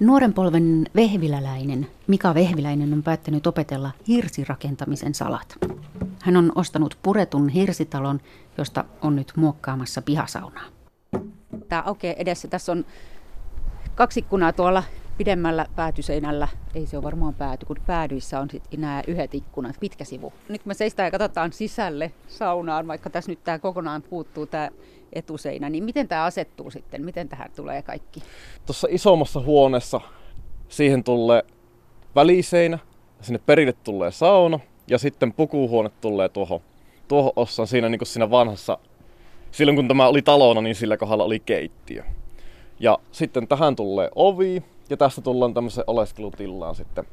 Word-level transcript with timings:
Nuoren 0.00 0.34
polven 0.34 0.86
vehviläläinen 0.96 1.86
Mika 2.06 2.34
Vehviläinen 2.34 2.92
on 2.92 3.02
päättänyt 3.02 3.46
opetella 3.46 3.90
hirsirakentamisen 4.08 5.14
salat. 5.14 5.56
Hän 6.22 6.36
on 6.36 6.52
ostanut 6.54 6.98
puretun 7.02 7.48
hirsitalon, 7.48 8.20
josta 8.58 8.84
on 9.02 9.16
nyt 9.16 9.32
muokkaamassa 9.36 10.02
pihasaunaa. 10.02 10.64
Tämä 11.68 11.82
aukeaa 11.86 12.14
edessä. 12.18 12.48
Tässä 12.48 12.72
on 12.72 12.84
kaksi 13.94 14.20
ikkunaa 14.20 14.52
tuolla 14.52 14.82
pidemmällä 15.18 15.66
päätyseinällä. 15.76 16.48
Ei 16.74 16.86
se 16.86 16.96
ole 16.96 17.04
varmaan 17.04 17.34
pääty, 17.34 17.66
kun 17.66 17.76
päädyissä 17.86 18.40
on 18.40 18.50
sitten 18.50 18.80
nämä 18.80 19.02
yhdet 19.06 19.34
ikkunat, 19.34 19.76
pitkä 19.80 20.04
sivu. 20.04 20.32
Nyt 20.48 20.66
me 20.66 20.74
seistään 20.74 21.06
ja 21.06 21.10
katsotaan 21.10 21.52
sisälle 21.52 22.12
saunaan, 22.28 22.86
vaikka 22.86 23.10
tässä 23.10 23.32
nyt 23.32 23.44
tämä 23.44 23.58
kokonaan 23.58 24.02
puuttuu 24.02 24.46
tämä 24.46 24.68
etuseinä, 25.12 25.70
niin 25.70 25.84
miten 25.84 26.08
tämä 26.08 26.24
asettuu 26.24 26.70
sitten? 26.70 27.04
Miten 27.04 27.28
tähän 27.28 27.50
tulee 27.56 27.82
kaikki? 27.82 28.22
Tuossa 28.66 28.88
isommassa 28.90 29.40
huoneessa 29.40 30.00
siihen 30.68 31.04
tulee 31.04 31.42
väliseinä, 32.14 32.78
sinne 33.20 33.40
perille 33.46 33.72
tulee 33.72 34.10
sauna 34.10 34.60
ja 34.90 34.98
sitten 34.98 35.32
pukuhuone 35.32 35.90
tulee 36.00 36.28
tuohon, 36.28 36.60
tuohon 37.08 37.32
ossaan 37.36 37.66
siinä, 37.66 37.88
niin 37.88 37.98
kuin 37.98 38.08
siinä 38.08 38.30
vanhassa, 38.30 38.78
silloin 39.50 39.76
kun 39.76 39.88
tämä 39.88 40.08
oli 40.08 40.22
talona, 40.22 40.60
niin 40.60 40.74
sillä 40.74 40.96
kohdalla 40.96 41.24
oli 41.24 41.40
keittiö. 41.40 42.04
Ja 42.80 42.98
sitten 43.12 43.48
tähän 43.48 43.76
tulee 43.76 44.10
ovi 44.14 44.62
ja 44.90 44.96
tästä 44.96 45.20
tullaan 45.20 45.54
tämmöiseen 45.54 45.84
oleskelutilaan 45.86 46.74
sitten. 46.74 47.04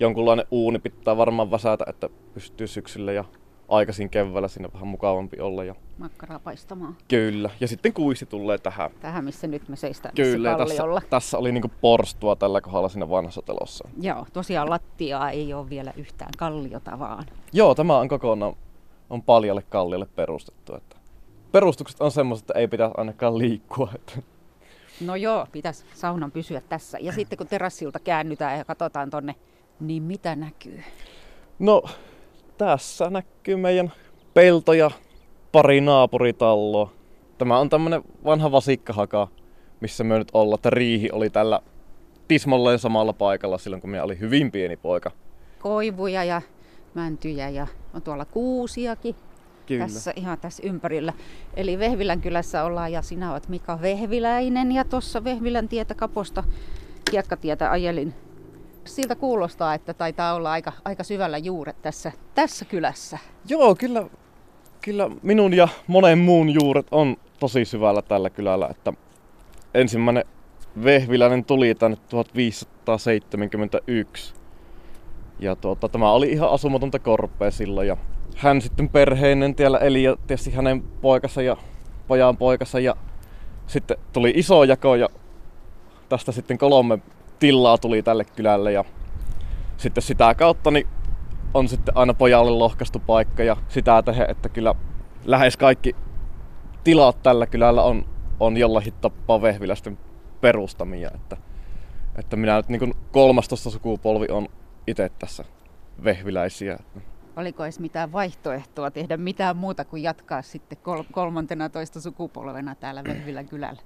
Jonkunlainen 0.00 0.46
uuni 0.50 0.78
pitää 0.78 1.16
varmaan 1.16 1.50
väsätä, 1.50 1.84
että 1.88 2.08
pystyy 2.34 2.66
syksyllä 2.66 3.12
ja 3.12 3.24
aikaisin 3.68 4.10
keväällä 4.10 4.48
siinä 4.48 4.68
vähän 4.72 4.88
mukavampi 4.88 5.40
olla. 5.40 5.64
Ja... 5.64 5.74
Makkaraa 5.98 6.38
paistamaan. 6.38 6.96
Kyllä. 7.08 7.50
Ja 7.60 7.68
sitten 7.68 7.92
kuisi 7.92 8.26
tulee 8.26 8.58
tähän. 8.58 8.90
Tähän, 9.00 9.24
missä 9.24 9.46
nyt 9.46 9.68
me 9.68 9.76
seistään 9.76 10.14
Kyllä, 10.14 10.56
tässä, 10.58 10.82
tässä, 11.10 11.38
oli 11.38 11.52
niinku 11.52 11.70
porstua 11.80 12.36
tällä 12.36 12.60
kohdalla 12.60 12.88
siinä 12.88 13.10
vanhassa 13.10 13.42
telossa. 13.42 13.88
Joo, 14.00 14.26
tosiaan 14.32 14.70
lattiaa 14.70 15.30
ei 15.30 15.54
ole 15.54 15.70
vielä 15.70 15.92
yhtään 15.96 16.30
kalliota 16.38 16.98
vaan. 16.98 17.26
Joo, 17.52 17.74
tämä 17.74 17.98
on 17.98 18.08
kokonaan 18.08 18.54
on 19.10 19.22
paljalle 19.22 19.62
kalliolle 19.68 20.06
perustettu. 20.16 20.74
Että 20.74 20.96
perustukset 21.52 22.00
on 22.00 22.10
semmoiset, 22.10 22.50
että 22.50 22.58
ei 22.60 22.68
pitäisi 22.68 22.94
ainakaan 22.96 23.38
liikkua. 23.38 23.90
Että... 23.94 24.33
No 25.00 25.16
joo, 25.16 25.46
pitäisi 25.52 25.84
saunan 25.94 26.32
pysyä 26.32 26.60
tässä. 26.68 26.98
Ja 27.00 27.12
sitten 27.12 27.38
kun 27.38 27.46
terassilta 27.46 27.98
käännytään 27.98 28.58
ja 28.58 28.64
katsotaan 28.64 29.10
tonne, 29.10 29.34
niin 29.80 30.02
mitä 30.02 30.36
näkyy? 30.36 30.82
No 31.58 31.82
tässä 32.58 33.10
näkyy 33.10 33.56
meidän 33.56 33.92
pelto 34.34 34.72
ja 34.72 34.90
pari 35.52 35.80
naapuritalloa. 35.80 36.92
Tämä 37.38 37.58
on 37.58 37.68
tämmönen 37.68 38.02
vanha 38.24 38.52
vasikkahaka, 38.52 39.28
missä 39.80 40.04
me 40.04 40.18
nyt 40.18 40.28
ollaan. 40.32 40.58
Että 40.58 40.70
riihi 40.70 41.08
oli 41.12 41.30
tällä 41.30 41.60
tismalleen 42.28 42.78
samalla 42.78 43.12
paikalla 43.12 43.58
silloin, 43.58 43.80
kun 43.80 43.90
minä 43.90 44.02
oli 44.04 44.18
hyvin 44.18 44.50
pieni 44.52 44.76
poika. 44.76 45.10
Koivuja 45.58 46.24
ja 46.24 46.42
mäntyjä 46.94 47.48
ja 47.48 47.66
on 47.94 48.02
tuolla 48.02 48.24
kuusiakin. 48.24 49.16
Kyllä. 49.66 49.86
Tässä 49.86 50.12
ihan 50.16 50.38
tässä 50.38 50.62
ympärillä. 50.66 51.12
Eli 51.56 51.78
Vehvilän 51.78 52.20
kylässä 52.20 52.64
ollaan 52.64 52.92
ja 52.92 53.02
sinä 53.02 53.32
olet 53.32 53.48
Mika 53.48 53.80
Vehviläinen 53.80 54.72
ja 54.72 54.84
tuossa 54.84 55.24
Vehvilän 55.24 55.68
tietä 55.68 55.94
Kaposta 55.94 56.44
kiekkatietä 57.10 57.70
ajelin 57.70 58.14
siltä 58.84 59.14
kuulostaa, 59.14 59.74
että 59.74 59.94
taitaa 59.94 60.34
olla 60.34 60.52
aika, 60.52 60.72
aika 60.84 61.04
syvällä 61.04 61.38
juuret 61.38 61.82
tässä, 61.82 62.12
tässä 62.34 62.64
kylässä. 62.64 63.18
Joo, 63.48 63.74
kyllä, 63.74 64.06
kyllä 64.82 65.10
minun 65.22 65.54
ja 65.54 65.68
monen 65.86 66.18
muun 66.18 66.50
juuret 66.50 66.86
on 66.90 67.16
tosi 67.40 67.64
syvällä 67.64 68.02
tällä 68.02 68.30
kylällä. 68.30 68.68
Että 68.70 68.92
ensimmäinen 69.74 70.24
vehviläinen 70.84 71.44
tuli 71.44 71.74
tänne 71.74 71.96
1571. 72.08 74.34
Ja 75.38 75.56
tuota, 75.56 75.88
tämä 75.88 76.12
oli 76.12 76.30
ihan 76.30 76.50
asumatonta 76.50 76.98
korpea 76.98 77.50
silloin. 77.50 77.88
Ja 77.88 77.96
hän 78.34 78.60
sitten 78.60 78.88
perheinen 78.88 79.54
tiellä 79.54 79.78
eli 79.78 80.02
ja 80.02 80.16
tietysti 80.26 80.50
hänen 80.50 80.82
poikansa 80.82 81.42
ja 81.42 81.56
pojan 82.06 82.36
poikansa. 82.36 82.80
Ja 82.80 82.96
sitten 83.66 83.96
tuli 84.12 84.32
iso 84.36 84.64
jako 84.64 84.94
ja 84.94 85.08
tästä 86.08 86.32
sitten 86.32 86.58
kolme 86.58 86.98
tilaa 87.38 87.78
tuli 87.78 88.02
tälle 88.02 88.24
kylälle 88.24 88.72
ja 88.72 88.84
sitten 89.76 90.02
sitä 90.02 90.34
kautta 90.34 90.70
niin 90.70 90.86
on 91.54 91.68
sitten 91.68 91.96
aina 91.96 92.14
pojalle 92.14 92.50
lohkaistu 92.50 92.98
paikka 92.98 93.42
ja 93.42 93.56
sitä 93.68 94.02
tehdä, 94.02 94.26
että 94.28 94.48
kyllä 94.48 94.74
lähes 95.24 95.56
kaikki 95.56 95.96
tilat 96.84 97.22
tällä 97.22 97.46
kylällä 97.46 97.82
on, 97.82 98.04
on 98.40 98.56
jollain 98.56 98.92
tappaa 99.00 99.42
vehviläisten 99.42 99.98
perustamia. 100.40 101.10
Että, 101.14 101.36
että 102.16 102.36
minä 102.36 102.56
nyt 102.56 102.68
niin 102.68 102.94
13 103.12 103.70
sukupolvi 103.70 104.26
on 104.30 104.48
itse 104.86 105.10
tässä 105.18 105.44
vehviläisiä. 106.04 106.78
Oliko 107.36 107.64
edes 107.64 107.80
mitään 107.80 108.12
vaihtoehtoa 108.12 108.90
tehdä 108.90 109.16
mitään 109.16 109.56
muuta 109.56 109.84
kuin 109.84 110.02
jatkaa 110.02 110.42
sitten 110.42 110.78
kol- 110.82 111.02
kolmantena 111.12 111.68
toista 111.68 112.00
sukupolvena 112.00 112.74
täällä 112.74 113.04
Vehvilän 113.04 113.48
kylällä? 113.48 113.82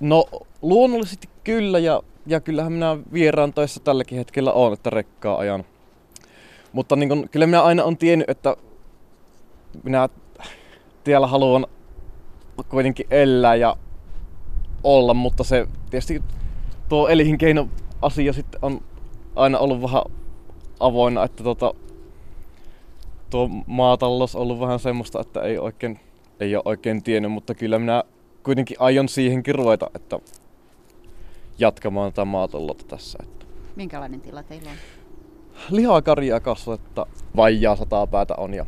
No 0.00 0.24
luonnollisesti 0.62 1.28
kyllä 1.44 1.78
ja, 1.78 2.02
ja 2.26 2.40
kyllähän 2.40 2.72
minä 2.72 2.98
vieraan 3.12 3.52
toissa 3.52 3.80
tälläkin 3.80 4.18
hetkellä 4.18 4.52
on, 4.52 4.72
että 4.72 4.90
rekkaa 4.90 5.38
ajan. 5.38 5.64
Mutta 6.72 6.96
niin 6.96 7.08
kun, 7.08 7.28
kyllä 7.28 7.46
minä 7.46 7.62
aina 7.62 7.84
on 7.84 7.96
tiennyt, 7.96 8.30
että 8.30 8.56
minä 9.82 10.08
tiellä 11.04 11.26
haluan 11.26 11.66
kuitenkin 12.68 13.06
elää 13.10 13.54
ja 13.54 13.76
olla, 14.84 15.14
mutta 15.14 15.44
se 15.44 15.66
tietysti 15.90 16.22
tuo 16.88 17.08
elinkeino 17.08 17.68
asia 18.02 18.32
sitten 18.32 18.58
on 18.62 18.80
aina 19.36 19.58
ollut 19.58 19.82
vähän 19.82 20.02
avoinna, 20.80 21.24
että 21.24 21.44
tota, 21.44 21.74
tuo 23.30 23.50
maatalous 23.66 24.36
ollut 24.36 24.60
vähän 24.60 24.78
semmoista, 24.78 25.20
että 25.20 25.40
ei 25.40 25.58
oikein, 25.58 26.00
ei 26.40 26.56
ole 26.56 26.62
oikein 26.64 27.02
tiennyt, 27.02 27.32
mutta 27.32 27.54
kyllä 27.54 27.78
minä 27.78 28.04
kuitenkin 28.42 28.76
aion 28.80 29.08
siihenkin 29.08 29.54
ruveta, 29.54 29.90
että 29.94 30.18
jatkamaan 31.58 32.12
tätä 32.12 32.24
maataloutta 32.24 32.84
tässä. 32.88 33.18
Että. 33.22 33.46
Minkälainen 33.76 34.20
tila 34.20 34.42
teillä 34.42 34.70
on? 34.70 34.76
Lihakarjaa 35.70 36.40
kasvatetta 36.40 37.06
vajaa 37.36 37.76
sataa 37.76 38.06
päätä 38.06 38.34
on 38.34 38.54
ja 38.54 38.66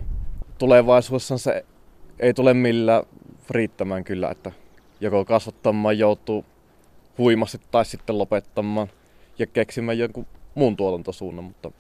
tulevaisuudessa 0.59 1.39
se 1.39 1.65
ei 2.19 2.35
tule 2.35 2.55
millään 2.55 3.03
riittämään 3.51 4.05
kyllä, 4.05 4.31
että 4.31 4.53
joko 5.01 5.25
kasvattamaan 5.25 5.99
joutuu 5.99 6.45
huimasti 7.19 7.61
tai 7.71 7.85
sitten 7.85 8.19
lopettamaan 8.19 8.89
ja 9.39 9.47
keksimään 9.47 9.99
jonkun 9.99 10.27
muun 10.55 10.77
tuotantosuunnan, 10.77 11.45
mutta, 11.45 11.71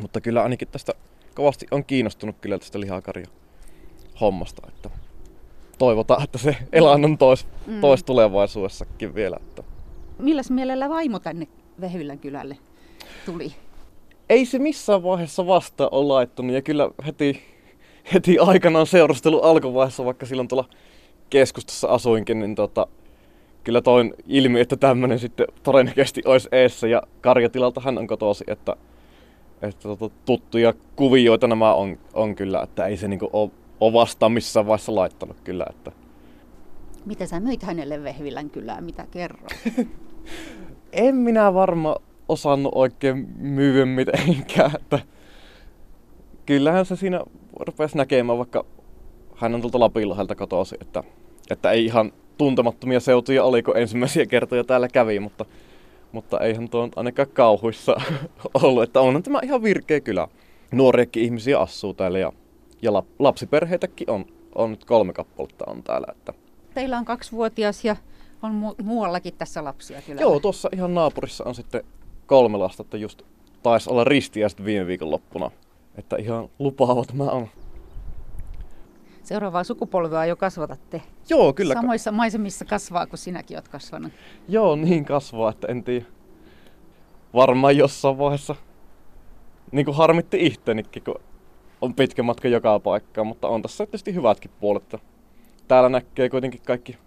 mutta 0.00 0.20
kyllä 0.20 0.42
ainakin 0.42 0.68
tästä 0.68 0.92
kovasti 1.38 1.66
on 1.70 1.84
kiinnostunut 1.84 2.36
kyllä 2.40 2.58
tästä 2.58 2.80
lihakarja 2.80 3.26
hommasta, 4.20 4.62
että 4.68 4.90
toivotaan, 5.78 6.24
että 6.24 6.38
se 6.38 6.56
elannon 6.72 7.18
tois, 7.18 7.46
mm. 7.66 7.80
tois 7.80 8.04
tulevaisuudessakin 8.04 9.14
vielä. 9.14 9.36
Että. 9.40 9.62
Milläs 10.18 10.50
mielellä 10.50 10.88
vaimo 10.88 11.18
tänne 11.18 11.48
Vehylän 11.80 12.18
kylälle 12.18 12.58
tuli? 13.26 13.52
Ei 14.28 14.46
se 14.46 14.58
missään 14.58 15.02
vaiheessa 15.02 15.46
vasta 15.46 15.88
ole 15.88 16.06
laittanut 16.06 16.54
ja 16.54 16.62
kyllä 16.62 16.90
heti, 17.06 17.42
heti 18.14 18.38
aikanaan 18.38 18.86
seurustelu 18.86 19.40
alkuvaiheessa, 19.40 20.04
vaikka 20.04 20.26
silloin 20.26 20.48
tuolla 20.48 20.68
keskustassa 21.30 21.88
asuinkin, 21.88 22.40
niin 22.40 22.54
tota, 22.54 22.86
kyllä 23.64 23.80
toin 23.80 24.14
ilmi, 24.26 24.60
että 24.60 24.76
tämmöinen 24.76 25.18
sitten 25.18 25.46
todennäköisesti 25.62 26.22
olisi 26.24 26.48
eessä 26.52 26.88
ja 26.88 27.02
karjatilalta 27.20 27.80
hän 27.80 27.98
on 27.98 28.06
kotosi, 28.06 28.44
että, 28.46 28.76
että 29.62 29.82
tota, 29.82 30.10
tuttuja 30.24 30.74
kuvioita 30.96 31.46
nämä 31.46 31.74
on, 31.74 31.98
on 32.14 32.34
kyllä, 32.34 32.62
että 32.62 32.86
ei 32.86 32.96
se 32.96 33.08
niinku 33.08 33.30
ole 33.32 33.50
ole 33.80 33.92
vastaan 33.92 34.32
missään 34.32 34.66
vaiheessa 34.66 34.94
laittanut 34.94 35.40
kyllä. 35.40 35.66
Että. 35.70 35.92
Mitä 37.04 37.26
sä 37.26 37.40
myit 37.40 37.62
hänelle 37.62 38.02
Vehvilän 38.02 38.50
kylään, 38.50 38.84
mitä 38.84 39.06
kerro? 39.10 39.48
en 40.92 41.16
minä 41.16 41.54
varma 41.54 41.96
osannut 42.28 42.72
oikein 42.74 43.28
myyä 43.38 43.86
mitenkään. 43.86 44.70
Että 44.74 44.98
kyllähän 46.46 46.86
se 46.86 46.96
siinä 46.96 47.20
rupesi 47.60 47.96
näkemään, 47.96 48.38
vaikka 48.38 48.64
hän 49.36 49.54
on 49.54 49.60
tuolta 49.60 49.80
Lapinlahdelta 49.80 50.34
kotoisin, 50.34 50.78
että, 50.80 51.04
että 51.50 51.70
ei 51.70 51.84
ihan 51.84 52.12
tuntemattomia 52.38 53.00
seutuja 53.00 53.44
oliko 53.44 53.74
ensimmäisiä 53.74 54.26
kertoja 54.26 54.64
täällä 54.64 54.88
kävi, 54.88 55.20
mutta, 55.20 55.44
mutta 56.12 56.40
eihän 56.40 56.68
tuo 56.68 56.88
ainakaan 56.96 57.28
kauhuissa 57.32 57.96
ollut, 58.62 58.82
että 58.82 59.00
onhan 59.00 59.22
tämä 59.22 59.40
ihan 59.42 59.62
virkeä 59.62 60.00
kylä. 60.00 60.28
Nuoriakin 60.72 61.22
ihmisiä 61.22 61.58
asuu 61.58 61.94
täällä 61.94 62.18
ja 62.18 62.32
ja 62.82 63.02
lapsiperheitäkin 63.18 64.10
on, 64.10 64.24
on 64.54 64.70
nyt 64.70 64.84
kolme 64.84 65.12
kappaletta 65.12 65.64
on 65.66 65.82
täällä. 65.82 66.06
Että. 66.10 66.32
Teillä 66.74 66.98
on 66.98 67.04
kaksivuotias 67.04 67.84
ja 67.84 67.96
on 68.42 68.50
mu- 68.50 68.82
muuallakin 68.82 69.34
tässä 69.38 69.64
lapsia 69.64 70.02
kyllä. 70.02 70.20
Joo, 70.20 70.40
tuossa 70.40 70.68
ihan 70.72 70.94
naapurissa 70.94 71.44
on 71.44 71.54
sitten 71.54 71.84
kolme 72.26 72.58
lasta, 72.58 72.82
että 72.82 72.96
just 72.96 73.22
taisi 73.62 73.90
olla 73.90 74.04
ristiä 74.04 74.48
sitten 74.48 74.66
viime 74.66 74.86
viikon 74.86 75.10
loppuna. 75.10 75.50
Että 75.94 76.16
ihan 76.16 76.48
lupaava 76.58 77.04
tämä 77.04 77.24
on. 77.24 77.48
Seuraavaa 79.28 79.64
sukupolvea 79.64 80.26
jo 80.26 80.36
kasvatatte. 80.36 81.02
Joo, 81.28 81.52
kyllä. 81.52 81.74
Samoissa 81.74 82.12
maisemissa 82.12 82.64
kasvaa 82.64 83.06
kuin 83.06 83.18
sinäkin 83.18 83.56
olet 83.56 83.68
kasvanut. 83.68 84.12
Joo, 84.48 84.76
niin 84.76 85.04
kasvaa, 85.04 85.50
että 85.50 85.66
en 85.66 85.84
tiedä. 85.84 86.04
Varmaan 87.34 87.76
jossain 87.76 88.18
vaiheessa 88.18 88.54
niin 89.72 89.84
kuin 89.84 89.96
harmitti 89.96 90.46
ittenikin, 90.46 91.02
kun 91.04 91.14
on 91.80 91.94
pitkä 91.94 92.22
matka 92.22 92.48
joka 92.48 92.80
paikkaan, 92.80 93.26
mutta 93.26 93.48
on 93.48 93.62
tässä 93.62 93.86
tietysti 93.86 94.14
hyvätkin 94.14 94.50
puolet. 94.60 94.96
Täällä 95.68 95.88
näkee 95.88 96.28
kuitenkin 96.28 96.60
kaikki 96.66 96.98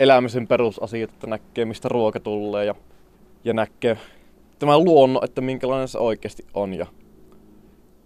elämisen 0.00 0.46
perusasiat, 0.46 1.10
että 1.10 1.26
näkee 1.26 1.64
mistä 1.64 1.88
ruoka 1.88 2.20
tulee 2.20 2.64
ja, 2.64 2.74
ja 3.44 3.52
näkee 3.52 3.98
tämä 4.58 4.78
luonno, 4.78 5.20
että 5.24 5.40
minkälainen 5.40 5.88
se 5.88 5.98
oikeasti 5.98 6.46
on 6.54 6.74
ja, 6.74 6.86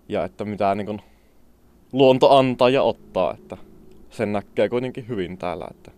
ja 0.08 0.24
että 0.24 0.44
mitä 0.44 0.74
niin 0.74 0.86
kuin, 0.86 1.02
luonto 1.92 2.36
antaa 2.36 2.70
ja 2.70 2.82
ottaa, 2.82 3.34
että 3.34 3.56
sen 4.10 4.32
näkee 4.32 4.68
kuitenkin 4.68 5.08
hyvin 5.08 5.38
täällä. 5.38 5.66
Että 5.70 5.90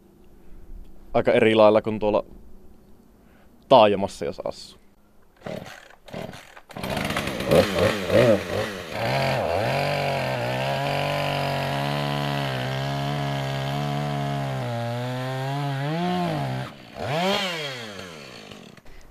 aika 1.15 1.33
eri 1.33 1.55
lailla 1.55 1.83
kuin 1.83 1.99
tuolla 1.99 2.25
taajamassa, 3.69 4.25
jos 4.25 4.41
asuu. 4.45 4.81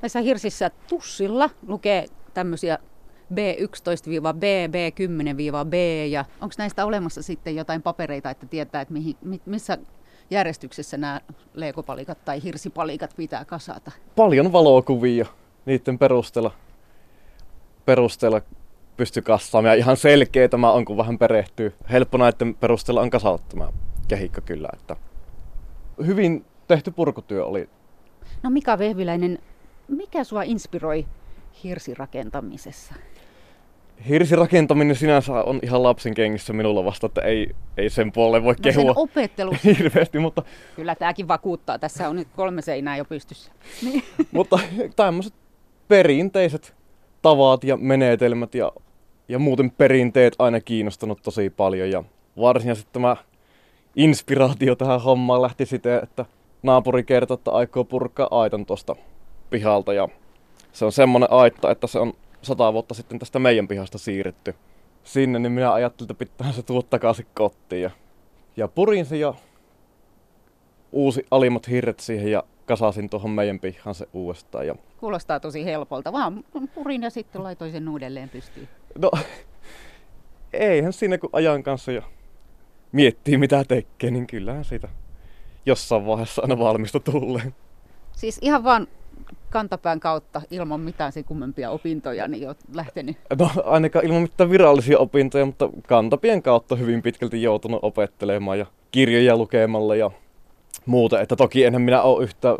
Näissä 0.01 0.19
hirsissä 0.19 0.71
tussilla 0.89 1.49
lukee 1.67 2.05
tämmöisiä 2.33 2.79
B11-B, 3.33 4.43
B10-B 4.69 5.75
ja 6.09 6.25
onko 6.41 6.55
näistä 6.57 6.85
olemassa 6.85 7.21
sitten 7.21 7.55
jotain 7.55 7.81
papereita, 7.81 8.29
että 8.29 8.45
tietää, 8.45 8.81
että 8.81 8.93
mihin, 8.93 9.15
missä 9.45 9.77
järjestyksessä 10.29 10.97
nämä 10.97 11.21
leekopalikat 11.53 12.25
tai 12.25 12.43
hirsipalikat 12.43 13.13
pitää 13.17 13.45
kasata? 13.45 13.91
Paljon 14.15 14.51
valokuvia 14.51 15.25
niiden 15.65 15.99
perusteella, 15.99 16.51
perusteella 17.85 18.41
pysty 18.97 19.21
kassaamaan. 19.21 19.77
Ja 19.77 19.79
ihan 19.79 19.97
selkeä 19.97 20.47
tämä 20.47 20.71
on, 20.71 20.85
kun 20.85 20.97
vähän 20.97 21.17
perehtyy. 21.17 21.73
Helppo 21.91 22.17
näiden 22.17 22.55
perusteella 22.55 23.01
on 23.01 23.09
kasata 23.09 23.43
tämä 23.49 23.71
kehikko 24.07 24.41
kyllä. 24.45 24.69
Että 24.73 24.95
hyvin 26.05 26.45
tehty 26.67 26.91
purkutyö 26.91 27.45
oli. 27.45 27.69
No 28.43 28.49
Mika 28.49 28.77
Vehviläinen, 28.77 29.39
mikä 29.87 30.23
sua 30.23 30.43
inspiroi 30.43 31.05
hirsirakentamisessa? 31.63 32.93
Hirsirakentaminen 34.09 34.95
sinänsä 34.95 35.33
on 35.33 35.59
ihan 35.63 35.83
lapsen 35.83 36.13
kengissä 36.13 36.53
minulla 36.53 36.85
vasta, 36.85 37.07
että 37.07 37.21
ei, 37.21 37.55
ei 37.77 37.89
sen 37.89 38.11
puolelle 38.11 38.43
voi 38.43 38.53
no 38.53 38.59
kehua 38.61 38.93
opettelu. 38.95 39.55
hirveästi, 39.77 40.19
mutta... 40.19 40.43
Kyllä 40.75 40.95
tämäkin 40.95 41.27
vakuuttaa, 41.27 41.79
tässä 41.79 42.09
on 42.09 42.15
nyt 42.15 42.27
kolme 42.35 42.61
seinää 42.61 42.97
jo 42.97 43.05
pystyssä. 43.05 43.51
Niin. 43.83 44.03
mutta 44.31 44.59
tämmöiset 44.95 45.33
perinteiset 45.87 46.75
tavat 47.21 47.63
ja 47.63 47.77
menetelmät 47.77 48.55
ja, 48.55 48.71
ja 49.27 49.39
muuten 49.39 49.71
perinteet 49.71 50.35
aina 50.39 50.61
kiinnostanut 50.61 51.21
tosi 51.23 51.49
paljon 51.49 51.89
ja 51.89 52.03
varsinaisesti 52.39 52.89
tämä 52.93 53.15
inspiraatio 53.95 54.75
tähän 54.75 55.01
hommaan 55.01 55.41
lähti 55.41 55.65
siten, 55.65 56.03
että 56.03 56.25
naapuri 56.63 57.03
kertoi, 57.03 57.35
että 57.35 57.51
aikoo 57.51 57.83
purkaa 57.83 58.27
aitan 58.31 58.65
tuosta 58.65 58.95
pihalta 59.49 59.93
ja 59.93 60.09
se 60.71 60.85
on 60.85 60.91
semmonen 60.91 61.31
aitta, 61.31 61.71
että 61.71 61.87
se 61.87 61.99
on 61.99 62.13
sata 62.43 62.73
vuotta 62.73 62.93
sitten 62.93 63.19
tästä 63.19 63.39
meidän 63.39 63.67
pihasta 63.67 63.97
siirretty 63.97 64.55
sinne, 65.03 65.39
niin 65.39 65.51
minä 65.51 65.73
ajattelin, 65.73 66.11
että 66.11 66.25
pitää 66.25 66.51
se 66.51 66.63
tuoda 66.63 66.87
takaisin 66.89 67.25
kotiin. 67.33 67.81
Ja, 67.81 67.91
ja 68.57 68.67
purin 68.67 69.05
se 69.05 69.17
ja 69.17 69.33
uusi 70.91 71.25
alimmat 71.31 71.69
hirret 71.69 71.99
siihen 71.99 72.31
ja 72.31 72.43
kasasin 72.65 73.09
tuohon 73.09 73.31
meidän 73.31 73.59
pihaan 73.59 73.95
se 73.95 74.07
uudestaan. 74.13 74.67
Ja... 74.67 74.75
Kuulostaa 74.99 75.39
tosi 75.39 75.65
helpolta, 75.65 76.13
vaan 76.13 76.43
purin 76.75 77.03
ja 77.03 77.09
sitten 77.09 77.43
laitoin 77.43 77.71
sen 77.71 77.89
uudelleen 77.89 78.29
pystyyn. 78.29 78.67
No, 78.97 79.11
eihän 80.53 80.93
siinä 80.93 81.17
kun 81.17 81.29
ajan 81.33 81.63
kanssa 81.63 81.91
ja 81.91 82.01
miettii 82.91 83.37
mitä 83.37 83.63
tekee, 83.63 84.11
niin 84.11 84.27
kyllähän 84.27 84.65
siitä 84.65 84.87
jossain 85.65 86.05
vaiheessa 86.05 86.41
aina 86.41 86.59
valmista 86.59 86.99
tulee. 86.99 87.53
Siis 88.11 88.39
ihan 88.41 88.63
vaan 88.63 88.87
kantapään 89.49 89.99
kautta 89.99 90.41
ilman 90.51 90.79
mitään 90.79 91.11
sen 91.11 91.23
kummempia 91.23 91.69
opintoja 91.69 92.27
niin 92.27 92.47
olet 92.47 92.57
lähtenyt? 92.73 93.17
No 93.39 93.49
ainakaan 93.63 94.05
ilman 94.05 94.21
mitään 94.21 94.49
virallisia 94.49 94.99
opintoja, 94.99 95.45
mutta 95.45 95.69
kantapien 95.87 96.41
kautta 96.41 96.75
hyvin 96.75 97.01
pitkälti 97.01 97.41
joutunut 97.41 97.79
opettelemaan 97.83 98.59
ja 98.59 98.65
kirjoja 98.91 99.37
lukemalla 99.37 99.95
ja 99.95 100.11
muuta. 100.85 101.21
Että 101.21 101.35
toki 101.35 101.63
enhän 101.63 101.81
minä 101.81 102.01
ole 102.01 102.23
yhtä 102.23 102.57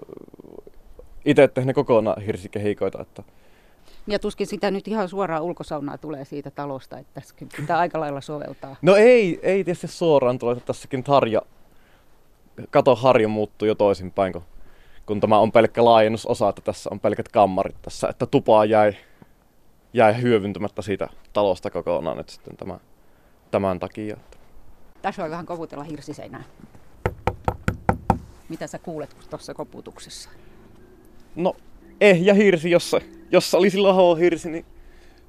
itse 1.25 1.47
tehnyt 1.47 1.75
kokonaan 1.75 2.21
hirsikehikoita. 2.21 3.01
Että... 3.01 3.23
Ja 4.07 4.19
tuskin 4.19 4.47
sitä 4.47 4.71
nyt 4.71 4.87
ihan 4.87 5.09
suoraan 5.09 5.43
ulkosaunaa 5.43 5.97
tulee 5.97 6.25
siitä 6.25 6.51
talosta, 6.51 6.97
että 6.97 7.13
tässä 7.13 7.35
pitää 7.57 7.77
aika 7.77 7.99
lailla 7.99 8.21
soveltaa. 8.21 8.75
No 8.81 8.95
ei, 8.95 9.39
ei 9.43 9.63
tietysti 9.63 9.87
suoraan 9.87 10.39
tule, 10.39 10.51
että 10.51 10.65
tässäkin 10.65 11.03
harja, 11.07 11.41
kato 12.69 12.95
harja 12.95 13.27
muuttuu 13.27 13.67
jo 13.67 13.75
toisinpäin, 13.75 14.33
kun 14.33 14.43
kun 15.05 15.21
tämä 15.21 15.37
on 15.37 15.51
pelkkä 15.51 15.85
laajennusosa, 15.85 16.49
että 16.49 16.61
tässä 16.61 16.89
on 16.93 16.99
pelkät 16.99 17.27
kammarit 17.27 17.81
tässä, 17.81 18.07
että 18.09 18.25
tupaa 18.25 18.65
jäi, 18.65 18.93
jäi 19.93 20.21
hyödyntämättä 20.21 20.81
siitä 20.81 21.07
talosta 21.33 21.69
kokonaan 21.69 22.17
nyt 22.17 22.29
sitten 22.29 22.57
tämän, 22.57 22.79
tämän 23.51 23.79
takia. 23.79 24.17
Tässä 25.01 25.21
voi 25.21 25.29
vähän 25.31 25.45
koputella 25.45 25.83
hirsiseinää. 25.83 26.43
Mitä 28.49 28.67
sä 28.67 28.79
kuulet 28.79 29.15
tuossa 29.29 29.53
koputuksessa? 29.53 30.29
No, 31.35 31.55
ehjä 32.01 32.33
hirsi, 32.33 32.71
jossa, 32.71 33.01
jossa 33.31 33.57
olisi 33.57 33.77
laho 33.77 34.15
hirsi, 34.15 34.51
niin 34.51 34.65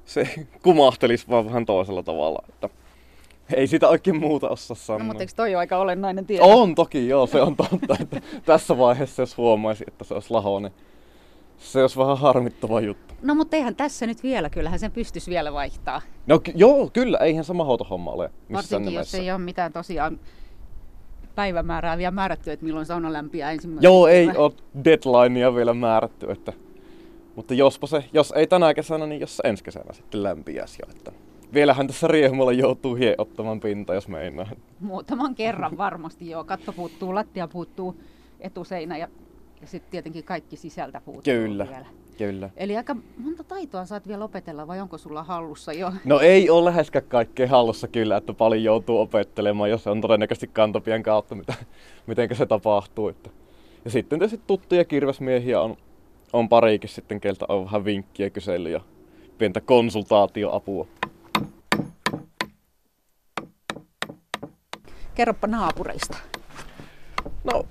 se 0.05 0.47
kumahtelisi 0.63 1.25
vaan 1.29 1.45
vähän 1.45 1.65
toisella 1.65 2.03
tavalla. 2.03 2.45
Että 2.49 2.69
ei 3.53 3.67
sitä 3.67 3.87
oikein 3.87 4.19
muuta 4.19 4.49
osaa 4.49 4.75
sanoa. 4.75 4.99
No, 4.99 5.05
mutta 5.05 5.23
eikö 5.23 5.33
toi 5.35 5.49
ole 5.49 5.55
aika 5.55 5.77
olennainen 5.77 6.25
tieto? 6.25 6.45
On 6.45 6.75
toki, 6.75 7.07
joo, 7.07 7.27
se 7.27 7.41
on 7.41 7.55
totta. 7.55 7.97
Että 7.99 8.21
tässä 8.45 8.77
vaiheessa, 8.77 9.21
jos 9.21 9.37
huomaisi, 9.37 9.83
että 9.87 10.03
se 10.03 10.13
olisi 10.13 10.31
laho, 10.31 10.59
niin 10.59 10.73
se 11.57 11.81
olisi 11.81 11.99
vähän 11.99 12.17
harmittava 12.17 12.81
juttu. 12.81 13.13
No 13.21 13.35
mutta 13.35 13.57
eihän 13.57 13.75
tässä 13.75 14.07
nyt 14.07 14.23
vielä, 14.23 14.49
kyllähän 14.49 14.79
sen 14.79 14.91
pystyisi 14.91 15.31
vielä 15.31 15.53
vaihtaa. 15.53 16.01
No 16.27 16.41
joo, 16.55 16.89
kyllä, 16.93 17.17
eihän 17.17 17.43
se 17.43 17.53
mahdoto 17.53 17.83
homma 17.83 18.11
ole 18.11 18.31
Varsinkin 18.53 18.85
nimessä. 18.85 19.17
jos 19.17 19.23
ei 19.23 19.31
ole 19.31 19.39
mitään 19.39 19.73
tosiaan 19.73 20.19
päivämäärää 21.35 21.97
vielä 21.97 22.11
määrätty, 22.11 22.51
että 22.51 22.65
milloin 22.65 22.85
sauna 22.85 23.13
lämpiää 23.13 23.51
ensimmäisen. 23.51 23.83
Joo, 23.83 24.07
ei 24.07 24.29
ole 24.35 24.51
deadlinea 24.85 25.55
vielä 25.55 25.73
määrätty, 25.73 26.31
että 26.31 26.53
mutta 27.35 27.53
jospa 27.53 27.87
se, 27.87 28.03
jos 28.13 28.33
ei 28.35 28.47
tänä 28.47 28.73
kesänä, 28.73 29.05
niin 29.05 29.21
jos 29.21 29.41
ensi 29.43 29.63
kesänä 29.63 29.93
sitten 29.93 30.23
lämpiäisi 30.23 30.79
jo. 30.81 30.91
Että 30.95 31.11
vielähän 31.55 31.87
tässä 31.87 32.07
riehumalla 32.07 32.51
joutuu 32.51 32.95
hie 32.95 33.15
ottamaan 33.17 33.59
pinta, 33.59 33.93
jos 33.93 34.07
meinaa. 34.07 34.49
Muutaman 34.79 35.35
kerran 35.35 35.77
varmasti 35.77 36.29
joo. 36.29 36.43
Katto 36.43 36.73
puuttuu, 36.73 37.15
lattia 37.15 37.47
puuttuu, 37.47 37.95
etuseinä 38.39 38.97
ja, 38.97 39.07
ja 39.61 39.67
sitten 39.67 39.91
tietenkin 39.91 40.23
kaikki 40.23 40.55
sisältä 40.55 41.01
puuttuu 41.05 41.33
Kyllä. 41.33 41.67
vielä. 41.69 41.85
Kyllä. 42.17 42.49
Eli 42.57 42.77
aika 42.77 42.95
monta 43.17 43.43
taitoa 43.43 43.85
saat 43.85 44.07
vielä 44.07 44.23
opetella 44.23 44.67
vai 44.67 44.81
onko 44.81 44.97
sulla 44.97 45.23
hallussa 45.23 45.73
jo? 45.73 45.91
No 46.05 46.19
ei 46.19 46.49
ole 46.49 46.65
läheskään 46.65 47.05
kaikkea 47.07 47.47
hallussa 47.47 47.87
kyllä, 47.87 48.17
että 48.17 48.33
paljon 48.33 48.63
joutuu 48.63 48.99
opettelemaan, 48.99 49.69
jos 49.69 49.87
on 49.87 50.01
todennäköisesti 50.01 50.49
kantopien 50.53 51.03
kautta, 51.03 51.35
mitä, 51.35 51.53
miten 52.07 52.35
se 52.35 52.45
tapahtuu. 52.45 53.07
Että. 53.07 53.29
Ja 53.85 53.91
sitten 53.91 54.19
tietysti 54.19 54.45
tuttuja 54.47 54.85
kirvesmiehiä 54.85 55.61
on, 55.61 55.77
on 56.33 56.49
pariikin 56.49 56.89
sitten, 56.89 57.21
keltä 57.21 57.45
on 57.49 57.65
vähän 57.65 57.85
vinkkiä 57.85 58.29
kysely 58.29 58.69
ja 58.69 58.81
pientä 59.37 59.61
konsultaatioapua. 59.61 60.87
Kerropa 65.15 65.47
naapureista. 65.47 66.17
No, 67.43 67.65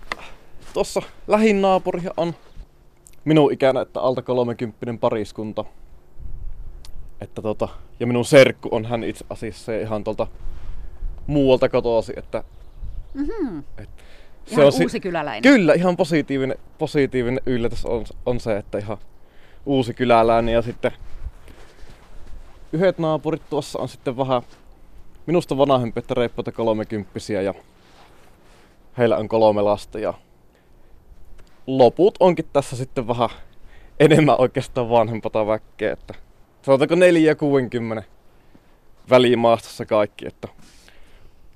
tuossa 0.72 1.02
lähin 1.26 1.62
naapuri 1.62 2.02
on 2.16 2.34
minun 3.24 3.52
ikänä, 3.52 3.80
että 3.80 4.00
alta 4.00 4.22
30 4.22 5.00
pariskunta. 5.00 5.64
Että 7.20 7.42
tota, 7.42 7.68
ja 8.00 8.06
minun 8.06 8.24
serkku 8.24 8.68
on 8.72 8.84
hän 8.84 9.04
itse 9.04 9.24
asiassa 9.30 9.72
ihan 9.72 10.04
tuolta 10.04 10.26
muualta 11.26 11.68
kotoasi, 11.68 12.12
että... 12.16 12.44
Mm-hmm. 13.14 13.64
Et, 13.78 13.88
se 14.46 14.54
ihan 14.54 14.66
on 14.66 14.72
uusi 14.82 15.00
kyläläinen. 15.00 15.42
Kyllä, 15.42 15.74
ihan 15.74 15.96
positiivinen, 15.96 16.58
positiivinen 16.78 17.40
yllätys 17.46 17.86
on, 17.86 18.04
on 18.26 18.40
se, 18.40 18.56
että 18.56 18.78
ihan 18.78 18.98
uusi 19.66 19.94
kyläläinen 19.94 20.54
ja 20.54 20.62
sitten 20.62 20.92
yhdet 22.72 22.98
naapurit 22.98 23.42
tuossa 23.50 23.78
on 23.78 23.88
sitten 23.88 24.16
vähän 24.16 24.42
minusta 25.26 25.56
vanhempi, 25.56 25.98
että 25.98 26.14
reippoita 26.14 26.52
kolmekymppisiä 26.52 27.42
ja 27.42 27.54
heillä 28.98 29.16
on 29.16 29.28
kolme 29.28 29.62
lasta 29.62 29.98
ja 29.98 30.14
loput 31.66 32.14
onkin 32.20 32.46
tässä 32.52 32.76
sitten 32.76 33.08
vähän 33.08 33.28
enemmän 34.00 34.36
oikeastaan 34.40 34.90
vanhempata 34.90 35.46
väkkeä, 35.46 35.92
että 35.92 36.14
sanotaanko 36.62 36.94
4 36.94 37.30
ja 37.30 37.34
60 37.34 38.02
välimaastossa 39.10 39.86
kaikki, 39.86 40.26
että 40.26 40.48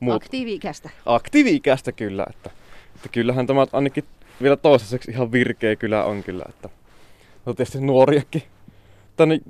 muut. 0.01 0.23
Aktiivi-ikäistä. 0.23 0.91
Aktiivi-ikäistä 1.07 1.93
kyllä, 1.93 2.27
että, 2.31 2.51
että 2.97 3.09
kyllähän 3.09 3.47
tämä 3.47 3.67
ainakin 3.73 4.05
vielä 4.43 4.57
toistaiseksi 4.57 5.11
ihan 5.11 5.33
virkeä 5.33 5.77
kyllä 5.77 6.05
on 6.05 6.23
kyllä, 6.23 6.45
että 6.49 6.69
no 7.47 7.55
tietysti 7.55 7.81
nuoriakin 7.81 8.43
tänne 9.17 9.41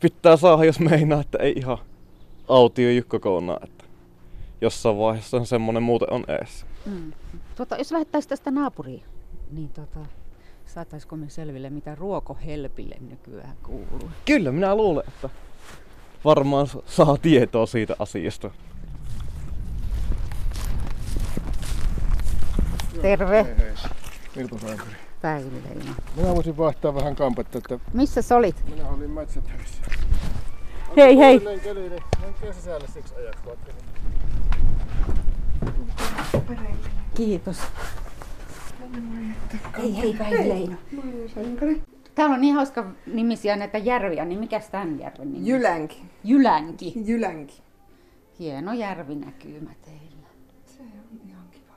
pitää 0.00 0.36
saada, 0.36 0.64
jos 0.64 0.80
meinaa, 0.80 1.20
että 1.20 1.38
ei 1.38 1.52
ihan 1.56 1.78
autioju 2.48 3.02
kokonaan, 3.08 3.64
että 3.64 3.84
jossain 4.60 4.98
vaiheessa 4.98 5.36
on 5.36 5.46
semmoinen 5.46 5.82
muuten 5.82 6.12
on 6.12 6.24
eessä. 6.28 6.66
Mm. 6.86 7.12
Tuota, 7.56 7.76
jos 7.76 7.92
lähettäisiin 7.92 8.28
tästä 8.28 8.50
naapuriin, 8.50 9.02
niin 9.52 9.68
tota, 9.68 10.00
saataisiko 10.66 11.16
me 11.16 11.28
selville, 11.28 11.70
mitä 11.70 11.94
ruokohelpille 11.94 12.96
nykyään 13.10 13.56
kuuluu? 13.62 14.10
Kyllä, 14.24 14.52
minä 14.52 14.74
luulen, 14.74 15.04
että 15.08 15.30
varmaan 16.24 16.66
saa 16.86 17.16
tietoa 17.16 17.66
siitä 17.66 17.96
asiasta. 17.98 18.50
Terve. 23.02 23.56
Päivi 25.22 25.62
Leino. 25.68 25.92
Minä 26.16 26.34
voisin 26.34 26.56
vaihtaa 26.56 26.94
vähän 26.94 27.16
kampetta, 27.16 27.58
että 27.58 27.78
Missä 27.92 28.22
sä 28.22 28.36
olit? 28.36 28.64
minä 28.70 28.88
olin 28.88 29.10
metsätöissä. 29.10 29.82
Hei 30.96 31.18
hei! 31.18 31.38
Silleen 31.38 31.60
keli, 31.60 31.88
niin 31.88 32.02
menkää 32.20 32.52
sisälle 32.52 32.86
siksi 32.88 33.14
ajaksi 33.14 33.40
vaikka. 33.46 33.72
Kiitos. 37.14 37.58
Hei 39.78 39.96
hei 39.96 40.14
Päivi 40.18 40.48
Leino. 40.48 40.76
Täällä 42.14 42.34
on 42.34 42.40
niin 42.40 42.54
hauska 42.54 42.86
nimisiä 43.06 43.56
näitä 43.56 43.78
järviä, 43.78 44.24
niin 44.24 44.40
mikä 44.40 44.60
tämän 44.70 44.98
järven 45.00 45.32
nimi? 45.32 45.48
Jylänki. 45.48 46.02
Jylänki. 46.24 46.92
Jylänki. 47.04 47.62
Hieno 48.38 48.72
järvinäkymä 48.72 49.70
teillä. 49.84 50.28
Se 50.66 50.82
on 50.82 51.20
ihan 51.28 51.44
kiva. 51.50 51.74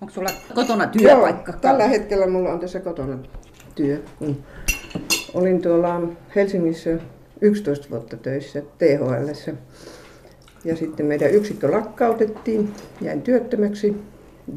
Onko 0.00 0.14
sulla 0.14 0.30
kotona 0.54 0.86
työpaikka? 0.86 1.52
Joo, 1.52 1.60
tällä 1.60 1.86
hetkellä 1.86 2.26
mulla 2.26 2.52
on 2.52 2.60
tässä 2.60 2.80
kotona 2.80 3.18
työ. 3.74 4.02
Olin 5.34 5.62
tuolla 5.62 6.00
Helsingissä 6.36 6.98
11 7.40 7.90
vuotta 7.90 8.16
töissä 8.16 8.62
THL. 8.78 9.50
Ja 10.64 10.76
sitten 10.76 11.06
meidän 11.06 11.30
yksikkö 11.30 11.70
lakkautettiin, 11.70 12.70
jäin 13.00 13.22
työttömäksi. 13.22 13.96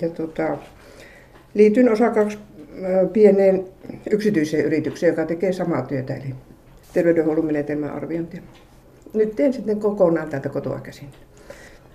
Ja 0.01 0.09
tota, 0.09 0.57
liityin 1.53 1.91
osakaksi 1.91 2.37
pieneen 3.13 3.65
yksityiseen 4.11 4.65
yritykseen, 4.65 5.11
joka 5.11 5.25
tekee 5.25 5.53
samaa 5.53 5.81
työtä, 5.81 6.15
eli 6.15 6.35
terveydenhuollon 6.93 7.45
menetelmän 7.45 7.93
arviointia. 7.93 8.41
Nyt 9.13 9.35
teen 9.35 9.53
sitten 9.53 9.79
kokonaan 9.79 10.29
täältä 10.29 10.49
kotoa 10.49 10.79
käsin. 10.79 11.09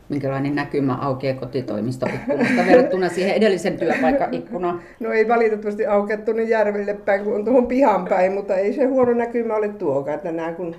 Minkälainen 0.09 0.55
näkymä 0.55 0.95
aukeaa 0.95 1.41
kotitoimistoikkunasta 1.41 2.67
verrattuna 2.67 3.09
siihen 3.09 3.35
edellisen 3.35 3.79
työpaikkaikkunaan? 3.79 4.81
No 5.01 5.13
ei 5.13 5.29
valitettavasti 5.29 5.87
aukea 5.87 6.17
tuonne 6.17 6.43
järvelle 6.43 6.95
päin, 6.95 7.25
kun 7.25 7.35
on 7.35 7.45
tuohon 7.45 7.67
pihan 7.67 8.05
päin, 8.05 8.33
mutta 8.33 8.57
ei 8.57 8.73
se 8.73 8.85
huono 8.85 9.15
näkymä 9.15 9.55
ole 9.55 9.69
tuokaan 9.69 10.21
tänään, 10.21 10.55
kun 10.57 10.77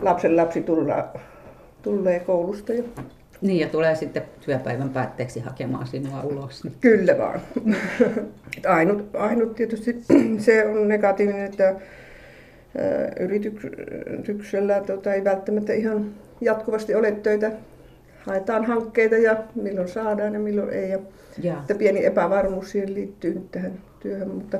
lapsen 0.00 0.36
lapsi 0.36 0.60
tulla, 0.60 1.08
tulee 1.82 2.20
koulusta 2.20 2.72
jo. 2.72 2.84
Niin, 3.40 3.60
ja 3.60 3.68
tulee 3.68 3.94
sitten 3.94 4.22
työpäivän 4.44 4.90
päätteeksi 4.90 5.40
hakemaan 5.40 5.86
sinua 5.86 6.22
ulos. 6.22 6.62
Kyllä 6.80 7.18
vaan. 7.18 7.40
ainut, 8.66 9.16
ainut 9.16 9.54
tietysti 9.54 10.02
se 10.38 10.66
on 10.66 10.88
negatiivinen, 10.88 11.44
että 11.44 11.74
yrityksellä 13.20 14.80
tota, 14.86 15.14
ei 15.14 15.24
välttämättä 15.24 15.72
ihan 15.72 16.06
jatkuvasti 16.40 16.94
ole 16.94 17.12
töitä. 17.12 17.52
Haetaan 18.26 18.64
hankkeita 18.64 19.16
ja 19.16 19.36
milloin 19.54 19.88
saadaan 19.88 20.34
ja 20.34 20.40
milloin 20.40 20.70
ei. 20.70 20.90
Ja 20.90 20.98
Ja. 21.42 21.54
että 21.60 21.74
pieni 21.74 22.04
epävarmuus 22.04 22.70
siihen 22.70 22.94
liittyy 22.94 23.34
nyt 23.34 23.50
tähän 23.50 23.72
työhön, 24.00 24.28
mutta 24.28 24.58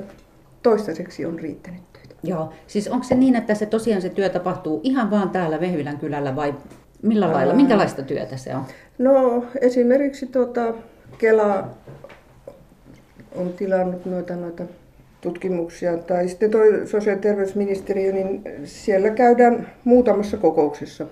toistaiseksi 0.63 1.25
on 1.25 1.39
riittänyt 1.39 1.81
töitä. 1.93 2.15
Joo, 2.23 2.53
siis 2.67 2.87
onko 2.87 3.03
se 3.03 3.15
niin, 3.15 3.35
että 3.35 3.55
se 3.55 3.65
tosiaan 3.65 4.01
se 4.01 4.09
työ 4.09 4.29
tapahtuu 4.29 4.79
ihan 4.83 5.11
vaan 5.11 5.29
täällä 5.29 5.59
Vehvilän 5.59 5.97
kylällä 5.97 6.35
vai 6.35 6.53
millä 7.01 7.33
lailla, 7.33 7.53
minkälaista 7.53 8.01
työtä 8.01 8.37
se 8.37 8.55
on? 8.55 8.65
No 8.97 9.45
esimerkiksi 9.61 10.25
tuota, 10.25 10.73
Kela 11.17 11.67
on 13.35 13.53
tilannut 13.53 14.05
noita, 14.05 14.35
noita 14.35 14.63
tutkimuksia, 15.21 15.97
tai 15.97 16.27
sitten 16.27 16.51
toi 16.51 16.81
sosiaali- 16.87 17.17
ja 17.19 17.21
terveysministeriö, 17.21 18.11
niin 18.11 18.43
siellä 18.63 19.09
käydään 19.09 19.67
muutamassa 19.83 20.37
kokouksessa. 20.37 21.05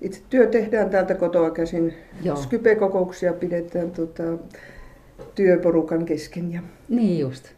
Itse 0.00 0.22
työ 0.30 0.46
tehdään 0.46 0.90
täältä 0.90 1.14
kotoa 1.14 1.50
käsin. 1.50 1.94
Joo. 2.22 2.36
Skype-kokouksia 2.36 3.32
pidetään 3.32 3.90
tota, 3.90 4.22
työporukan 5.34 6.04
kesken 6.04 6.52
ja 6.52 6.60
Niin 6.88 7.18
just, 7.18 7.48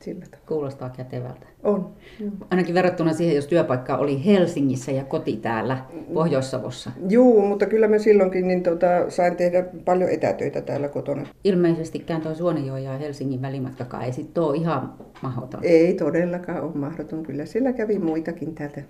sillä 0.00 0.24
kuulostaa 0.46 0.90
kätevältä. 0.90 1.46
On. 1.62 1.92
Joo. 2.20 2.30
Ainakin 2.50 2.74
verrattuna 2.74 3.12
siihen, 3.12 3.36
jos 3.36 3.46
työpaikka 3.46 3.96
oli 3.96 4.24
Helsingissä 4.24 4.92
ja 4.92 5.04
koti 5.04 5.36
täällä 5.36 5.78
Pohjois-Savossa. 6.14 6.90
Juu, 7.08 7.46
mutta 7.46 7.66
kyllä 7.66 7.88
mä 7.88 7.98
silloinkin 7.98 8.48
niin 8.48 8.62
tota, 8.62 8.86
sain 9.08 9.36
tehdä 9.36 9.64
paljon 9.84 10.10
etätöitä 10.10 10.60
täällä 10.60 10.88
kotona. 10.88 11.26
Ilmeisestikään 11.44 12.20
tuo 12.20 12.34
Suonenjoen 12.34 12.84
ja 12.84 12.98
Helsingin 12.98 13.42
välimatkakaan 13.42 14.02
ei 14.02 14.12
sitten 14.12 14.42
ole 14.42 14.56
ihan 14.56 14.94
mahdoton. 15.22 15.60
Ei 15.62 15.94
todellakaan 15.94 16.62
ole 16.62 16.72
mahdoton. 16.74 17.22
Kyllä 17.22 17.46
siellä 17.46 17.72
kävi 17.72 17.98
muitakin 17.98 18.54
täältä 18.54 18.82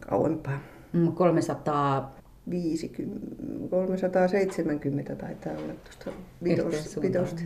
kauempaa. 0.00 0.73
Mm, 0.94 1.12
300 1.12 2.12
50, 2.50 3.26
370 3.70 5.16
taitaa 5.16 5.52
olla 5.52 5.72
tuosta 5.84 6.10
vitosta. 6.44 7.40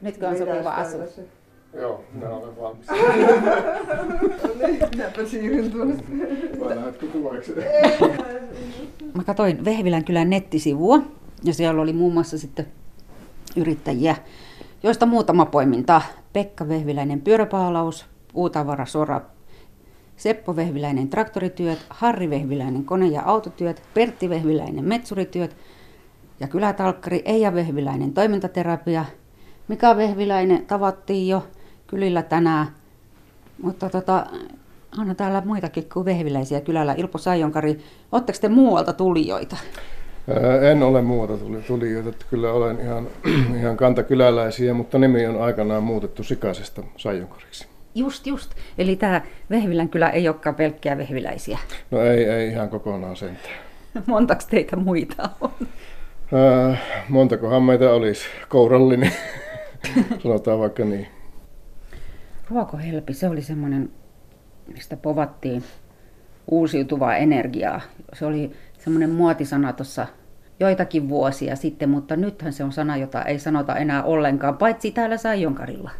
Nytkö 0.00 0.28
on 0.28 0.38
sopiva 0.38 0.70
asu? 0.70 0.96
Joo, 1.74 2.04
minä 2.14 2.28
olen 2.28 2.56
valmis. 2.60 2.86
Minäpä 4.94 5.26
siirryn 5.26 5.70
tuonne. 5.70 5.96
Vai 6.60 6.76
lähdetkö 6.76 7.06
tuoksi? 7.06 7.54
Mä 9.14 9.24
katsoin 9.24 9.64
Vehvilän 9.64 10.04
kylän 10.04 10.30
nettisivua 10.30 11.00
ja 11.44 11.54
siellä 11.54 11.82
oli 11.82 11.92
muun 11.92 12.12
muassa 12.12 12.38
sitten 12.38 12.66
yrittäjiä, 13.56 14.16
joista 14.82 15.06
muutama 15.06 15.46
poiminta. 15.46 16.02
Pekka 16.32 16.68
Vehviläinen 16.68 17.20
pyöräpaalaus, 17.20 18.06
puutavara 18.32 18.86
Sora, 18.86 19.20
Seppo 20.18 20.56
Vehviläinen 20.56 21.08
traktorityöt, 21.08 21.78
Harri 21.90 22.30
Vehviläinen 22.30 22.84
kone- 22.84 23.06
ja 23.06 23.22
autotyöt, 23.22 23.82
Pertti 23.94 24.28
Vehviläinen 24.28 24.84
metsurityöt 24.84 25.56
ja 26.40 26.48
kylätalkkari 26.48 27.22
Eija 27.24 27.54
Vehviläinen 27.54 28.12
toimintaterapia. 28.12 29.04
Mika 29.68 29.96
Vehviläinen 29.96 30.66
tavattiin 30.66 31.28
jo 31.28 31.46
kylillä 31.86 32.22
tänään, 32.22 32.66
mutta 33.62 33.90
tota, 33.90 34.26
onhan 34.98 35.16
täällä 35.16 35.42
muitakin 35.44 35.88
kuin 35.92 36.04
vehviläisiä 36.04 36.60
kylällä. 36.60 36.94
Ilpo 36.96 37.18
Saijonkari, 37.18 37.78
oletteko 38.12 38.38
te 38.40 38.48
muualta 38.48 38.92
tulijoita? 38.92 39.56
Ää, 40.28 40.70
En 40.70 40.82
ole 40.82 41.02
tuli, 41.38 41.62
tulijoita, 41.62 42.08
että 42.08 42.26
kyllä 42.30 42.52
olen 42.52 42.80
ihan, 42.80 43.06
ihan 43.60 43.76
kantakyläläisiä, 43.76 44.74
mutta 44.74 44.98
nimi 44.98 45.26
on 45.26 45.42
aikanaan 45.42 45.82
muutettu 45.82 46.22
Sikaisesta 46.22 46.82
Sajonkariksi. 46.96 47.77
Just, 47.98 48.26
just. 48.26 48.50
Eli 48.78 48.96
tämä 48.96 49.22
Vehvilän 49.50 49.88
kylä 49.88 50.10
ei 50.10 50.28
olekaan 50.28 50.54
pelkkiä 50.54 50.98
vehviläisiä. 50.98 51.58
No 51.90 52.00
ei, 52.00 52.24
ei 52.24 52.48
ihan 52.48 52.68
kokonaan 52.68 53.16
sentään. 53.16 53.54
Montaks 54.06 54.46
teitä 54.46 54.76
muita 54.76 55.30
on? 55.40 55.50
Ää, 56.32 56.76
montakohan 57.08 57.62
meitä 57.62 57.90
olisi 57.90 58.26
kourallinen, 58.48 59.12
sanotaan 60.22 60.58
vaikka 60.58 60.84
niin. 60.84 61.06
Ruokohelpi, 62.50 63.14
se 63.14 63.28
oli 63.28 63.42
semmoinen, 63.42 63.90
mistä 64.72 64.96
povattiin 64.96 65.64
uusiutuvaa 66.50 67.16
energiaa. 67.16 67.80
Se 68.12 68.26
oli 68.26 68.52
semmoinen 68.78 69.10
muotisana 69.10 69.72
tuossa 69.72 70.06
joitakin 70.60 71.08
vuosia 71.08 71.56
sitten, 71.56 71.88
mutta 71.88 72.16
nythän 72.16 72.52
se 72.52 72.64
on 72.64 72.72
sana, 72.72 72.96
jota 72.96 73.22
ei 73.22 73.38
sanota 73.38 73.76
enää 73.76 74.02
ollenkaan, 74.02 74.58
paitsi 74.58 74.90
täällä 74.90 75.16
Saijonkarilla. 75.16 75.90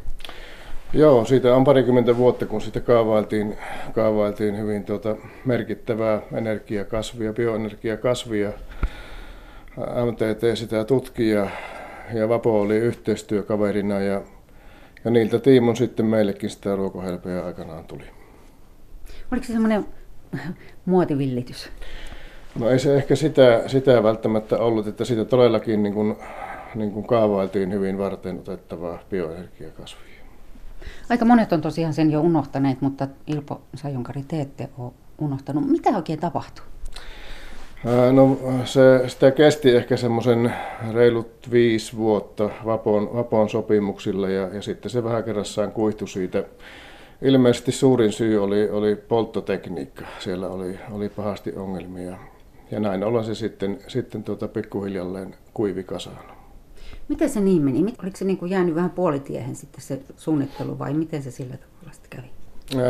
Joo, 0.93 1.25
siitä 1.25 1.57
on 1.57 1.65
parikymmentä 1.65 2.17
vuotta, 2.17 2.47
kun 2.47 2.61
sitä 2.61 2.81
kaavailtiin, 2.81 3.57
kaavailtiin 3.93 4.59
hyvin 4.59 4.85
tuota 4.85 5.17
merkittävää 5.45 6.23
energiakasvia, 6.33 7.33
bioenergiakasvia. 7.33 8.53
MTT 9.77 10.59
sitä 10.59 10.85
tutki 10.85 11.31
ja, 11.31 11.51
ja 12.15 12.29
Vapo 12.29 12.61
oli 12.61 12.77
yhteistyökaverina 12.77 14.01
ja, 14.01 14.23
ja 15.05 15.11
niiltä 15.11 15.39
tiimon 15.39 15.77
sitten 15.77 16.07
meillekin 16.07 16.51
sitä 16.51 16.77
ruokohelpeä 16.77 17.45
aikanaan 17.45 17.85
tuli. 17.85 18.05
Oliko 19.33 19.47
se 19.47 19.53
semmoinen 19.53 19.87
muotivillitys? 20.85 21.71
No 22.59 22.71
ei 22.71 22.79
se 22.79 22.97
ehkä 22.97 23.17
sitä, 23.17 23.63
sitä 23.67 24.03
välttämättä 24.03 24.59
ollut, 24.59 24.87
että 24.87 25.05
sitä 25.05 25.25
todellakin 25.25 25.83
niin 25.83 25.95
kuin, 25.95 26.17
niin 26.75 26.93
kuin 26.93 27.07
kaavailtiin 27.07 27.73
hyvin 27.73 27.99
varten 27.99 28.39
otettavaa 28.39 28.99
bioenergiakasvia. 29.11 30.08
Aika 31.11 31.25
monet 31.25 31.53
on 31.53 31.61
tosiaan 31.61 31.95
sen 31.95 32.11
jo 32.11 32.21
unohtaneet, 32.21 32.81
mutta 32.81 33.09
Ilpo 33.27 33.61
Sajonkari, 33.75 34.23
te 34.29 34.41
ette 34.41 34.69
ole 34.79 34.93
unohtanut. 35.19 35.71
Mitä 35.71 35.91
oikein 35.91 36.21
tapahtui? 36.21 36.65
No 38.13 38.39
se, 38.65 39.09
sitä 39.09 39.31
kesti 39.31 39.77
ehkä 39.77 39.97
semmoisen 39.97 40.55
reilut 40.93 41.51
viisi 41.51 41.97
vuotta 41.97 42.51
Vapon, 42.65 43.11
Vapon 43.15 43.49
sopimuksilla 43.49 44.29
ja, 44.29 44.49
ja 44.55 44.63
sitten 44.63 44.91
se 44.91 45.05
vähän 45.05 45.25
kerrassaan 45.25 45.73
kuihtui 45.73 46.09
siitä. 46.09 46.45
Ilmeisesti 47.23 47.73
suurin 47.73 48.13
syy 48.13 48.43
oli, 48.43 48.71
oli 48.71 48.97
polttotekniikka. 48.97 50.05
Siellä 50.19 50.49
oli, 50.49 50.79
oli 50.93 51.09
pahasti 51.09 51.53
ongelmia 51.57 52.19
ja 52.71 52.81
näin 52.81 53.05
ollen 53.05 53.25
se 53.25 53.35
sitten, 53.35 53.79
sitten 53.89 54.25
tuota 54.25 54.49
pikkuhiljalleen 54.49 55.35
kuivi 55.55 55.85
kasaan. 55.85 56.38
Miten 57.09 57.29
se 57.29 57.41
niin 57.41 57.63
meni? 57.63 57.95
Oliko 58.03 58.17
se 58.17 58.25
niin 58.25 58.39
kuin 58.39 58.51
jäänyt 58.51 58.75
vähän 58.75 58.91
puolitiehen 58.91 59.57
sitten 59.57 59.81
se 59.81 60.01
suunnittelu 60.17 60.79
vai 60.79 60.95
miten 60.95 61.23
se 61.23 61.31
sillä 61.31 61.57
tavalla 61.57 61.93
sitten 61.93 62.11
kävi? 62.11 62.31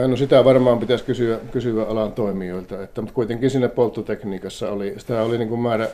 No 0.08 0.16
sitä 0.16 0.44
varmaan 0.44 0.78
pitäisi 0.78 1.04
kysyä, 1.04 1.40
kysyä 1.52 1.84
alan 1.84 2.12
toimijoilta, 2.12 2.82
että, 2.82 3.00
mutta 3.00 3.14
kuitenkin 3.14 3.50
sinne 3.50 3.68
polttotekniikassa 3.68 4.70
oli, 4.70 4.94
sitä 4.96 5.22
oli 5.22 5.38
niin 5.38 5.48
kuin 5.48 5.60
määrä 5.60 5.88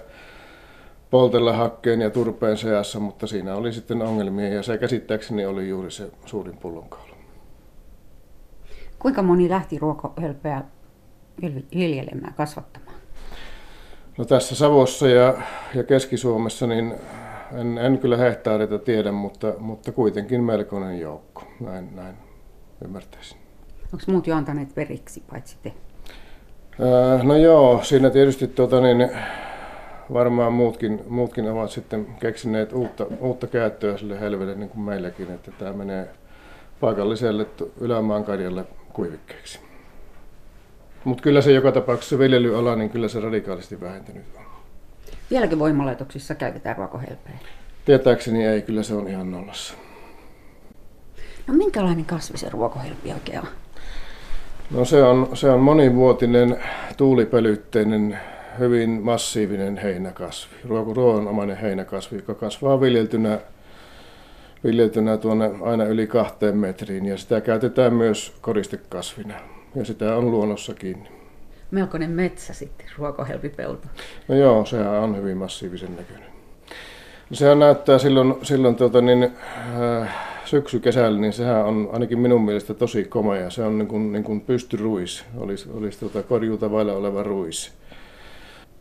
poltella 1.10 1.52
hakkeen 1.52 2.00
ja 2.00 2.10
turpeen 2.10 2.56
seassa, 2.56 3.00
mutta 3.00 3.26
siinä 3.26 3.54
oli 3.54 3.72
sitten 3.72 4.02
ongelmia 4.02 4.48
ja 4.48 4.62
se 4.62 4.78
käsittääkseni 4.78 5.46
oli 5.46 5.68
juuri 5.68 5.90
se 5.90 6.10
suurin 6.26 6.56
pullonkaula. 6.56 7.14
Kuinka 8.98 9.22
moni 9.22 9.48
lähti 9.48 9.78
ruokohölpeä 9.78 10.62
viljelemään, 11.74 12.34
kasvattamaan? 12.34 12.96
No 14.18 14.24
tässä 14.24 14.54
Savossa 14.54 15.08
ja, 15.08 15.34
ja 15.74 15.84
Keski-Suomessa 15.84 16.66
niin 16.66 16.94
en, 17.60 17.78
en 17.78 17.98
kyllä 17.98 18.16
hehtaareita 18.16 18.78
tiedä, 18.78 19.12
mutta, 19.12 19.52
mutta 19.58 19.92
kuitenkin 19.92 20.44
melkoinen 20.44 21.00
joukko, 21.00 21.42
näin, 21.60 21.96
näin 21.96 22.14
ymmärtäisin. 22.84 23.38
Onko 23.92 24.04
muut 24.06 24.26
jo 24.26 24.36
antaneet 24.36 24.74
periksi, 24.74 25.22
paitsi 25.30 25.56
te? 25.62 25.72
no 27.22 27.36
joo, 27.36 27.80
siinä 27.82 28.10
tietysti 28.10 28.48
tuota, 28.48 28.80
niin, 28.80 29.10
varmaan 30.12 30.52
muutkin, 30.52 31.00
muutkin 31.08 31.50
ovat 31.50 31.70
sitten 31.70 32.06
keksineet 32.20 32.72
uutta, 32.72 33.06
uutta 33.20 33.46
käyttöä 33.46 33.96
sille 33.96 34.20
helvelle 34.20 34.54
niin 34.54 34.68
kuin 34.68 34.84
meilläkin, 34.84 35.30
että 35.30 35.50
tämä 35.58 35.72
menee 35.72 36.08
paikalliselle 36.80 37.46
ylämaan 37.80 38.24
karjalle 38.24 38.64
kuivikkeeksi. 38.92 39.60
Mutta 41.04 41.22
kyllä 41.22 41.40
se 41.40 41.52
joka 41.52 41.72
tapauksessa 41.72 42.18
viljelyala, 42.18 42.76
niin 42.76 42.90
kyllä 42.90 43.08
se 43.08 43.20
radikaalisti 43.20 43.80
vähentynyt 43.80 44.24
on. 44.36 44.43
Vieläkin 45.30 45.58
voimalaitoksissa 45.58 46.34
käytetään 46.34 46.76
ruokohelpeä? 46.76 47.34
Tietääkseni 47.84 48.46
ei, 48.46 48.62
kyllä 48.62 48.82
se 48.82 48.94
on 48.94 49.08
ihan 49.08 49.30
nollassa. 49.30 49.74
No 51.46 51.54
minkälainen 51.54 52.04
kasvi 52.04 52.38
se 52.38 52.48
ruokohelpi 52.50 53.12
oikein 53.12 53.38
on? 53.38 53.46
No 54.70 54.84
se 54.84 55.02
on, 55.02 55.28
se 55.34 55.50
on 55.50 55.60
monivuotinen, 55.60 56.58
tuulipölytteinen, 56.96 58.18
hyvin 58.58 58.90
massiivinen 58.90 59.76
heinäkasvi. 59.76 60.56
Ruoanomainen 60.94 61.56
heinäkasvi, 61.56 62.16
joka 62.16 62.34
kasvaa 62.34 62.80
viljeltynä, 62.80 63.38
viljeltynä 64.64 65.16
tuonne 65.16 65.50
aina 65.62 65.84
yli 65.84 66.06
kahteen 66.06 66.56
metriin. 66.56 67.06
Ja 67.06 67.16
sitä 67.16 67.40
käytetään 67.40 67.94
myös 67.94 68.32
koristekasvina. 68.40 69.34
Ja 69.74 69.84
sitä 69.84 70.16
on 70.16 70.30
luonnossakin. 70.30 71.08
Melkoinen 71.74 72.10
metsä 72.10 72.54
sitten, 72.54 72.86
ruokohelpipelto. 72.98 73.88
No 74.28 74.34
joo, 74.34 74.64
sehän 74.64 74.92
on 74.92 75.16
hyvin 75.16 75.36
massiivisen 75.36 75.96
näköinen. 75.96 76.28
No 77.30 77.36
sehän 77.36 77.58
näyttää 77.58 77.98
silloin, 77.98 78.34
silloin 78.42 78.76
tuota 78.76 79.00
niin, 79.00 79.22
äh, 79.22 80.14
syksy-kesällä, 80.44 81.20
niin 81.20 81.32
sehän 81.32 81.64
on 81.64 81.88
ainakin 81.92 82.18
minun 82.18 82.44
mielestä 82.44 82.74
tosi 82.74 83.04
komea. 83.04 83.50
Se 83.50 83.62
on 83.62 83.78
niin 83.78 83.88
kuin, 83.88 84.12
niin 84.12 84.24
kuin 84.24 84.40
pystyruis, 84.40 85.24
olisi, 85.36 85.68
olisi 85.74 85.98
tuota 85.98 86.22
korjuuta 86.22 86.70
vailla 86.70 86.92
oleva 86.92 87.22
ruis. 87.22 87.72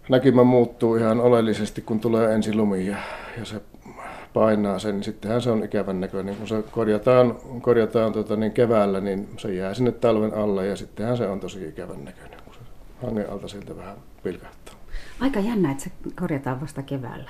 Näkymä 0.09 0.43
muuttuu 0.43 0.95
ihan 0.95 1.21
oleellisesti, 1.21 1.81
kun 1.81 1.99
tulee 1.99 2.33
ensi 2.33 2.55
lumi 2.55 2.87
ja, 2.87 2.97
ja 3.39 3.45
se 3.45 3.61
painaa 4.33 4.79
sen, 4.79 4.95
niin 4.95 5.03
sittenhän 5.03 5.41
se 5.41 5.51
on 5.51 5.63
ikävän 5.63 6.01
näköinen. 6.01 6.35
Kun 6.35 6.47
se 6.47 6.63
korjataan, 6.71 7.35
korjataan 7.61 8.13
tota 8.13 8.35
niin 8.35 8.51
keväällä, 8.51 9.01
niin 9.01 9.29
se 9.37 9.53
jää 9.53 9.73
sinne 9.73 9.91
talven 9.91 10.33
alle 10.33 10.67
ja 10.67 10.75
sittenhän 10.75 11.17
se 11.17 11.27
on 11.27 11.39
tosi 11.39 11.67
ikävän 11.67 12.05
näköinen, 12.05 12.32
hangen 13.03 13.29
alta 13.29 13.47
siltä 13.47 13.77
vähän 13.77 13.95
pilkahtaa. 14.23 14.75
Aika 15.19 15.39
jännä, 15.39 15.71
että 15.71 15.83
se 15.83 15.91
korjataan 16.19 16.61
vasta 16.61 16.81
keväällä. 16.81 17.29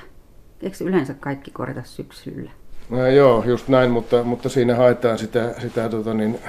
Eikö 0.61 0.77
yleensä 0.83 1.13
kaikki 1.13 1.51
korjata 1.51 1.83
syksyllä? 1.83 2.51
No, 2.89 3.07
joo, 3.07 3.43
just 3.43 3.67
näin, 3.67 3.91
mutta, 3.91 4.23
mutta 4.23 4.49
siinä 4.49 4.75
haetaan 4.75 5.17
sitä, 5.17 5.55
sitä 5.61 5.89
tota 5.89 6.13
niin, 6.13 6.39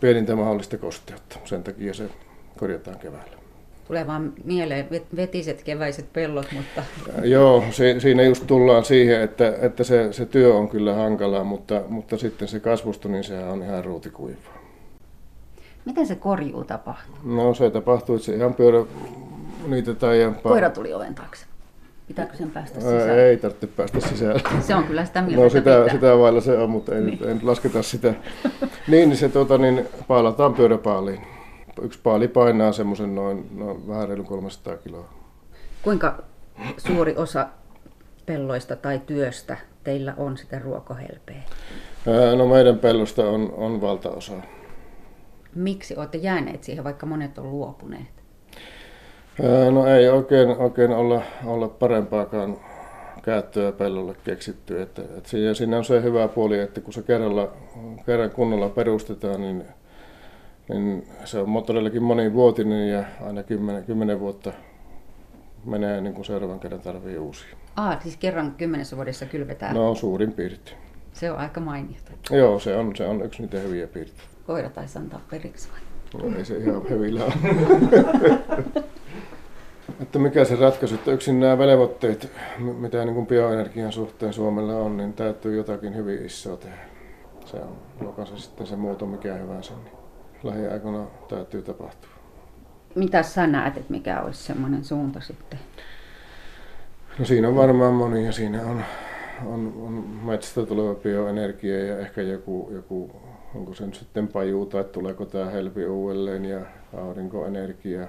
pienintä 0.00 0.36
mahdollista 0.36 0.78
kosteutta. 0.78 1.38
Sen 1.44 1.62
takia 1.62 1.94
se 1.94 2.10
korjataan 2.58 2.98
keväällä. 2.98 3.38
Tulee 3.86 4.06
vaan 4.06 4.32
mieleen 4.44 4.88
vetiset 5.16 5.62
keväiset 5.62 6.12
pellot, 6.12 6.52
mutta... 6.52 6.82
Joo, 7.22 7.64
si, 7.70 8.00
siinä 8.00 8.22
just 8.22 8.46
tullaan 8.46 8.84
siihen, 8.84 9.20
että, 9.20 9.54
että 9.60 9.84
se, 9.84 10.12
se 10.12 10.26
työ 10.26 10.54
on 10.54 10.68
kyllä 10.68 10.94
hankalaa, 10.94 11.44
mutta, 11.44 11.82
mutta 11.88 12.16
sitten 12.16 12.48
se 12.48 12.60
kasvusto, 12.60 13.08
niin 13.08 13.24
sehän 13.24 13.48
on 13.48 13.62
ihan 13.62 13.84
ruutikuivaa. 13.84 14.58
Miten 15.84 16.06
se 16.06 16.14
korjuu 16.14 16.64
tapahtuu? 16.64 17.14
No 17.24 17.54
se 17.54 17.70
tapahtuu, 17.70 18.14
että 18.14 18.26
se 18.26 18.34
ihan 18.34 18.54
pyörä 18.54 18.84
niitä 19.66 19.94
tai... 19.94 20.34
Koira 20.42 20.70
tuli 20.70 20.94
oven 20.94 21.14
taakse. 21.14 21.46
Pitääkö 22.08 22.36
sen 22.36 22.50
päästä 22.50 22.80
sisään? 22.80 23.18
Ei 23.18 23.36
tarvitse 23.36 23.66
päästä 23.66 24.00
sisään. 24.00 24.40
Se 24.60 24.74
on 24.74 24.84
kyllä 24.84 25.04
sitä 25.04 25.22
mieltä, 25.22 25.42
No 25.42 25.50
sitä, 25.50 25.88
sitä 25.90 26.18
vailla 26.18 26.40
se 26.40 26.58
on, 26.58 26.70
mutta 26.70 26.94
ei, 26.94 27.00
niin. 27.00 27.18
nyt 27.22 27.42
lasketa 27.42 27.82
sitä. 27.82 28.14
niin, 28.88 29.08
niin 29.08 29.16
se 29.16 29.28
tuota, 29.28 29.58
niin, 29.58 29.86
paalataan 30.08 30.54
pyöräpaaliin. 30.54 31.20
Yksi 31.82 31.98
paali 32.02 32.28
painaa 32.28 32.72
semmoisen 32.72 33.14
noin, 33.14 33.48
noin 33.56 33.88
vähän 33.88 34.08
reilu 34.08 34.24
300 34.24 34.76
kiloa. 34.76 35.08
Kuinka 35.82 36.22
suuri 36.76 37.16
osa 37.16 37.46
pelloista 38.26 38.76
tai 38.76 39.00
työstä 39.06 39.56
teillä 39.84 40.14
on 40.16 40.36
sitä 40.36 40.58
ruokohelpeä? 40.58 41.42
No 42.36 42.46
meidän 42.46 42.78
pellosta 42.78 43.22
on, 43.22 43.52
on 43.56 43.80
valtaosa. 43.80 44.32
Miksi 45.54 45.96
olette 45.96 46.18
jääneet 46.18 46.64
siihen, 46.64 46.84
vaikka 46.84 47.06
monet 47.06 47.38
on 47.38 47.50
luopuneet? 47.50 48.18
No 49.70 49.86
ei 49.86 50.08
oikein, 50.08 50.48
oikein 50.48 50.90
olla, 50.90 51.22
olla 51.44 51.68
parempaakaan 51.68 52.56
käyttöä 53.22 53.72
pellolle 53.72 54.16
keksitty. 54.24 54.82
Että, 54.82 55.02
että 55.02 55.30
siinä, 55.30 55.54
siinä 55.54 55.78
on 55.78 55.84
se 55.84 56.02
hyvä 56.02 56.28
puoli, 56.28 56.58
että 56.58 56.80
kun 56.80 56.92
se 56.92 57.02
kerralla, 57.02 57.52
kerran 58.06 58.30
kunnolla 58.30 58.68
perustetaan, 58.68 59.40
niin, 59.40 59.64
niin 60.68 61.06
se 61.24 61.38
on 61.38 61.64
todellakin 61.66 62.02
monivuotinen 62.02 62.88
ja 62.88 63.04
aina 63.26 63.42
kymmenen, 63.42 63.84
kymmenen 63.84 64.20
vuotta 64.20 64.52
menee 65.64 66.00
niin 66.00 66.14
kuin 66.14 66.24
seuraavan 66.24 66.60
kerran 66.60 66.80
tarvii 66.80 67.18
uusia. 67.18 67.56
Ah, 67.76 68.02
siis 68.02 68.16
kerran 68.16 68.54
kymmenessä 68.58 68.96
vuodessa 68.96 69.26
kylvetään? 69.26 69.74
No 69.74 69.94
suurin 69.94 70.32
piirtein. 70.32 70.87
Se 71.12 71.30
on 71.32 71.38
aika 71.38 71.60
mainiota. 71.60 72.12
Joo, 72.30 72.58
se 72.58 72.76
on, 72.76 72.96
se 72.96 73.06
on 73.06 73.22
yksi 73.22 73.42
niitä 73.42 73.58
hyviä 73.58 73.86
piirteitä. 73.86 74.22
Koira 74.46 74.70
taisi 74.70 74.98
antaa 74.98 75.20
periksi 75.30 75.68
vai? 75.72 75.80
No, 76.30 76.36
ei 76.36 76.44
se 76.44 76.56
ihan 76.56 76.88
hyvillä 76.88 77.24
ole. 77.24 77.34
Että 80.02 80.18
mikä 80.18 80.44
se 80.44 80.56
ratkaisu, 80.56 80.94
että 80.94 81.10
yksin 81.10 81.40
nämä 81.40 81.58
velvoitteet, 81.58 82.32
mitä 82.58 83.04
niin 83.04 83.14
kuin 83.14 83.26
bioenergian 83.26 83.92
suhteen 83.92 84.32
Suomella 84.32 84.74
on, 84.74 84.96
niin 84.96 85.12
täytyy 85.12 85.56
jotakin 85.56 85.96
hyvin 85.96 86.26
isoa 86.26 86.56
tehdä. 86.56 86.78
Se 87.44 87.56
on, 87.56 87.76
joka 88.02 88.24
se 88.24 88.38
sitten 88.38 88.66
se 88.66 88.76
muoto 88.76 89.06
mikä 89.06 89.34
hyvänsä, 89.34 89.72
niin 89.84 89.94
lähiaikoina 90.42 91.06
täytyy 91.28 91.62
tapahtua. 91.62 92.10
Mitä 92.94 93.22
sä 93.22 93.46
näet, 93.46 93.76
että 93.76 93.92
mikä 93.92 94.22
olisi 94.22 94.42
semmoinen 94.42 94.84
suunta 94.84 95.20
sitten? 95.20 95.58
No 97.18 97.24
siinä 97.24 97.48
on 97.48 97.56
varmaan 97.56 97.94
monia. 97.94 98.32
Siinä 98.32 98.62
on, 98.62 98.84
on, 99.46 99.72
on 99.86 99.92
metsästä 100.24 100.66
tuleva 100.66 100.94
bioenergia 100.94 101.84
ja 101.84 101.98
ehkä 101.98 102.22
joku, 102.22 102.70
joku 102.72 103.10
onko 103.54 103.74
se 103.74 103.86
nyt 103.86 103.94
sitten 103.94 104.28
paju 104.28 104.66
tai 104.66 104.84
tuleeko 104.84 105.24
tämä 105.24 105.50
helpi 105.50 105.86
uudelleen 105.86 106.44
ja 106.44 106.60
aurinkoenergia 106.96 108.08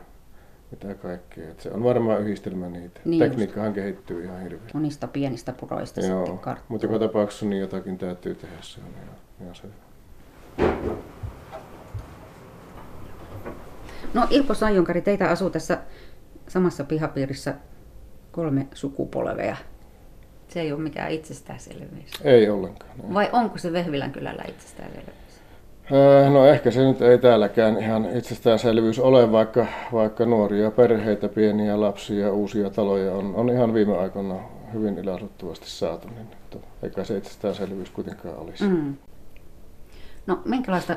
mitä 0.71 0.95
kaikkea. 0.95 1.51
Et 1.51 1.59
se 1.59 1.71
on 1.71 1.83
varmaan 1.83 2.21
yhdistelmä 2.21 2.69
niitä. 2.69 2.99
Niin 3.05 3.23
Tekniikkahan 3.23 3.67
just. 3.67 3.75
kehittyy 3.75 4.23
ihan 4.23 4.41
hirveästi. 4.41 4.71
Monista 4.73 5.07
pienistä 5.07 5.53
puroista 5.53 6.01
Joo, 6.01 6.25
sitten 6.25 6.39
karttuu. 6.39 6.65
Mutta 6.69 6.85
joka 6.85 6.99
tapauksessa 6.99 7.45
niin 7.45 7.61
jotakin 7.61 7.97
täytyy 7.97 8.35
tehdä. 8.35 8.55
Se 8.61 8.81
on 8.81 8.87
ihan, 9.03 9.15
ihan 9.41 9.55
se. 9.55 9.67
No 14.13 14.27
Ilpo 14.29 14.53
Sajonkari, 14.53 15.01
teitä 15.01 15.29
asuu 15.29 15.49
tässä 15.49 15.77
samassa 16.47 16.83
pihapiirissä 16.83 17.55
kolme 18.31 18.67
sukupolvea. 18.73 19.57
Se 20.49 20.61
ei 20.61 20.71
ole 20.71 20.81
mikään 20.81 21.11
itsestäänselvyys. 21.11 22.11
Ei 22.23 22.49
ollenkaan. 22.49 22.91
Ei. 22.91 23.13
Vai 23.13 23.29
onko 23.33 23.57
se 23.57 23.73
Vehvilän 23.73 24.11
kylällä 24.11 24.43
itsestäänselvyys? 24.47 25.41
Öö, 25.91 26.29
no 26.29 26.45
ehkä 26.45 26.71
se 26.71 26.83
nyt 26.83 27.01
ei 27.01 27.17
täälläkään 27.17 27.77
ihan 27.79 28.17
itsestäänselvyys 28.17 28.99
ole, 28.99 29.31
vaikka, 29.31 29.65
vaikka 29.93 30.25
nuoria 30.25 30.71
perheitä, 30.71 31.27
pieniä 31.27 31.81
lapsia, 31.81 32.31
uusia 32.31 32.69
taloja 32.69 33.13
on, 33.13 33.35
on 33.35 33.49
ihan 33.49 33.73
viime 33.73 33.97
aikoina 33.97 34.35
hyvin 34.73 34.97
ilahduttavasti 34.97 35.69
saatu, 35.69 36.07
niin 36.07 36.27
eikä 36.83 37.03
se 37.03 37.17
itsestäänselvyys 37.17 37.89
kuitenkaan 37.89 38.37
olisi. 38.37 38.63
Mm. 38.63 38.95
No 40.27 40.41
minkälaista, 40.45 40.95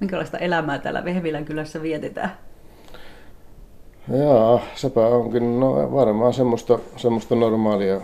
minkälaista 0.00 0.38
elämää 0.38 0.78
täällä 0.78 1.04
Vehvilän 1.04 1.44
kylässä 1.44 1.82
vietetään? 1.82 2.32
Joo, 4.18 4.60
sepä 4.74 5.00
onkin 5.00 5.60
no, 5.60 5.92
varmaan 5.92 6.34
semmoista, 6.34 6.78
semmoista 6.96 7.34
normaalia 7.34 8.00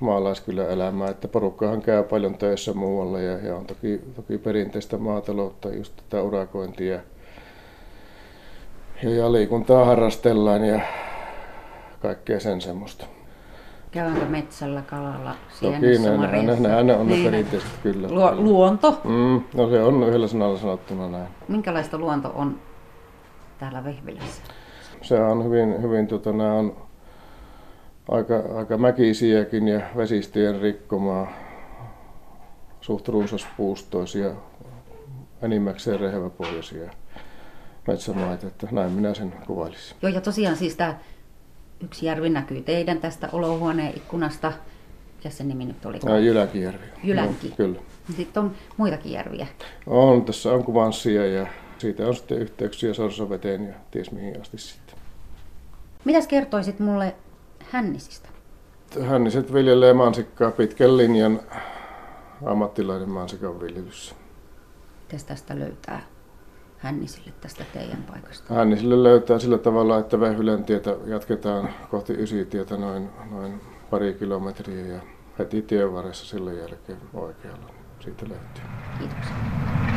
maalaiskylä-elämää, 0.00 1.08
että 1.08 1.28
porukkahan 1.28 1.82
käy 1.82 2.02
paljon 2.02 2.34
töissä 2.38 2.72
muualla 2.74 3.20
ja, 3.20 3.38
ja 3.38 3.56
on 3.56 3.66
toki, 3.66 4.00
toki 4.16 4.38
perinteistä 4.38 4.98
maataloutta, 4.98 5.68
just 5.68 5.92
tätä 5.96 6.22
urakointia 6.22 7.00
ja, 9.02 9.10
ja 9.10 9.32
liikuntaa 9.32 9.84
harrastellaan 9.84 10.64
ja 10.64 10.80
kaikkea 12.02 12.40
sen 12.40 12.60
semmoista. 12.60 13.06
Käydäänkö 13.90 14.24
metsällä, 14.26 14.82
kalalla, 14.82 15.30
Toki 15.60 15.76
sienessä, 15.80 16.16
ne, 16.16 16.26
ne, 16.26 16.42
ne, 16.42 16.60
nehän 16.60 16.86
ne 16.86 16.94
on 16.96 17.06
ne 17.06 17.12
Niin. 17.14 17.24
perinteiset 17.24 17.70
kyllä. 17.82 18.08
Lu- 18.10 18.42
luonto. 18.44 19.00
Mm, 19.04 19.42
no 19.54 19.70
se 19.70 19.82
on 19.82 20.02
yhdellä 20.02 20.26
sanalla 20.28 20.58
sanottuna 20.58 21.08
näin. 21.08 21.28
Minkälaista 21.48 21.98
luonto 21.98 22.32
on 22.34 22.58
täällä 23.58 23.84
Vehvilässä? 23.84 24.42
Se 25.02 25.20
on 25.20 25.44
hyvin, 25.44 25.82
hyvin 25.82 26.06
tota, 26.06 26.32
nämä 26.32 26.54
on 26.54 26.76
aika, 28.08 28.42
aika 28.54 28.78
mäkisiäkin 28.78 29.68
ja 29.68 29.80
vesistöjen 29.96 30.60
rikkomaa, 30.60 31.32
suht 32.80 33.08
runsaspuustoisia, 33.08 34.30
enimmäkseen 35.42 36.00
reheväpohjaisia 36.00 36.90
metsämaita, 37.86 38.46
että 38.46 38.68
näin 38.70 38.92
minä 38.92 39.14
sen 39.14 39.34
kuvailisin. 39.46 39.96
Joo, 40.02 40.12
ja 40.12 40.20
tosiaan 40.20 40.56
siis 40.56 40.76
tämä 40.76 40.98
yksi 41.84 42.06
järvi 42.06 42.28
näkyy 42.28 42.62
teidän 42.62 42.98
tästä 42.98 43.28
olohuoneen 43.32 43.92
ikkunasta. 43.96 44.52
Ja 45.24 45.30
sen 45.30 45.48
nimi 45.48 45.64
nyt 45.64 45.86
oli? 45.86 45.98
Ja 46.04 46.18
Jyläkijärvi. 46.18 46.86
Jylänki. 47.04 47.48
No, 47.48 47.56
kyllä. 47.56 47.80
Sitten 48.16 48.42
on 48.42 48.54
muitakin 48.76 49.12
järviä. 49.12 49.46
On, 49.86 50.24
tässä 50.24 50.52
on 50.52 50.64
kuvanssia 50.64 51.26
ja 51.26 51.46
siitä 51.78 52.06
on 52.06 52.16
sitten 52.16 52.38
yhteyksiä 52.38 52.94
Sorsaveteen 52.94 53.64
ja 53.66 53.74
ties 53.90 54.10
mihin 54.10 54.40
asti 54.40 54.58
sitten. 54.58 54.98
Mitäs 56.04 56.26
kertoisit 56.26 56.80
mulle 56.80 57.14
Hännisistä? 57.70 58.28
Hänniset 59.06 59.52
viljelee 59.54 59.92
mansikkaa 59.92 60.50
pitkän 60.50 60.96
linjan 60.96 61.40
ammattilainen 62.46 63.10
mansikan 63.10 63.60
viljelyssä. 63.60 64.14
Mitäs 65.02 65.24
tästä 65.24 65.58
löytää 65.58 66.02
Hännisille 66.78 67.32
tästä 67.40 67.64
teidän 67.72 68.04
paikasta? 68.12 68.54
Hännisille 68.54 69.02
löytää 69.02 69.38
sillä 69.38 69.58
tavalla, 69.58 69.98
että 69.98 70.20
Vähylän 70.20 70.64
tietä 70.64 70.96
jatketaan 71.06 71.68
kohti 71.90 72.12
Ysitietä 72.12 72.76
noin, 72.76 73.10
noin 73.30 73.60
pari 73.90 74.14
kilometriä 74.14 74.86
ja 74.86 75.00
heti 75.38 75.62
tien 75.62 75.92
varressa 75.92 76.26
sillä 76.26 76.52
jälkeen 76.52 76.98
oikealla. 77.14 77.70
Siitä 78.00 78.28
löytyy. 78.28 78.64
Kiitoksia. 78.98 79.87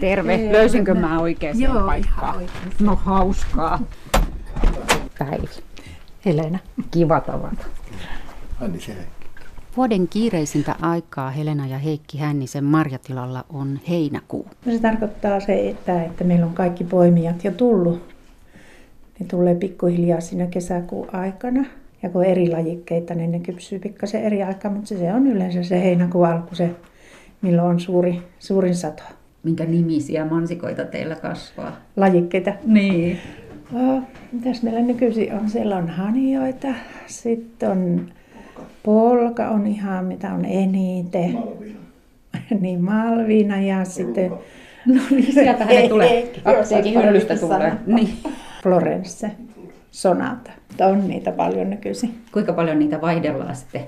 Terve. 0.00 0.52
Löysinkö 0.52 0.94
mä 0.94 1.20
oikeaan 1.20 1.60
Joo, 1.60 1.84
oikein. 1.84 2.50
No 2.80 2.96
hauskaa. 2.96 3.80
Päivi. 5.18 5.48
Helena. 6.24 6.58
Kiva 6.90 7.20
tavata. 7.20 7.66
Anni 8.60 8.80
se 8.80 8.96
Vuoden 9.76 10.08
kiireisintä 10.08 10.74
aikaa 10.80 11.30
Helena 11.30 11.66
ja 11.66 11.78
Heikki 11.78 12.18
Hännisen 12.18 12.64
marjatilalla 12.64 13.44
on 13.52 13.80
heinäkuu. 13.88 14.46
No 14.66 14.72
se 14.72 14.78
tarkoittaa 14.78 15.40
se, 15.40 15.68
että, 15.68 16.02
että 16.02 16.24
meillä 16.24 16.46
on 16.46 16.54
kaikki 16.54 16.84
poimijat 16.84 17.44
jo 17.44 17.50
tullut. 17.50 18.14
Ne 19.20 19.26
tulee 19.26 19.54
pikkuhiljaa 19.54 20.20
siinä 20.20 20.46
kesäkuun 20.46 21.14
aikana. 21.14 21.64
Ja 22.02 22.08
kun 22.10 22.24
eri 22.24 22.50
lajikkeita, 22.50 23.14
niin 23.14 23.32
ne 23.32 23.40
kypsyy 23.40 23.78
pikkasen 23.78 24.22
eri 24.22 24.42
aikaa, 24.42 24.70
mutta 24.70 24.88
se, 24.88 24.98
se 24.98 25.12
on 25.12 25.26
yleensä 25.26 25.62
se 25.62 25.82
heinäkuun 25.82 26.28
alku, 26.28 26.54
se, 26.54 26.70
milloin 27.42 27.68
on 27.68 27.80
suuri, 27.80 28.22
suurin 28.38 28.74
sato. 28.74 29.02
Minkä 29.46 29.64
nimisiä 29.64 30.24
mansikoita 30.24 30.84
teillä 30.84 31.14
kasvaa? 31.14 31.76
Lajikkeita. 31.96 32.52
Niin. 32.64 33.18
Oh, 33.74 34.02
mitäs 34.32 34.62
meillä 34.62 34.80
nykyisin 34.80 35.32
on? 35.32 35.50
Siellä 35.50 35.76
on 35.76 35.88
hanioita, 35.88 36.68
sitten 37.06 37.70
on 37.70 38.06
polka 38.82 39.48
on 39.48 39.66
ihan 39.66 40.04
mitä 40.04 40.32
on 40.32 40.44
eniten. 40.44 41.32
Malviina. 41.32 41.78
niin 42.60 42.84
Malviina 42.84 43.60
ja 43.60 43.84
sitten... 43.84 44.30
No 44.86 45.02
niin, 45.10 45.32
sieltähän 45.32 45.76
ne 45.82 45.88
tulee. 45.88 46.32
Apteekin 46.44 47.02
hyllystä 47.02 47.36
tulee. 47.36 47.72
Niin. 47.86 48.08
Florence, 48.62 49.30
Sonata. 49.90 50.50
On 50.80 51.08
niitä 51.08 51.32
paljon 51.32 51.70
nykyisin. 51.70 52.14
Kuinka 52.32 52.52
paljon 52.52 52.78
niitä 52.78 53.00
vaihdellaan 53.00 53.56
sitten 53.56 53.84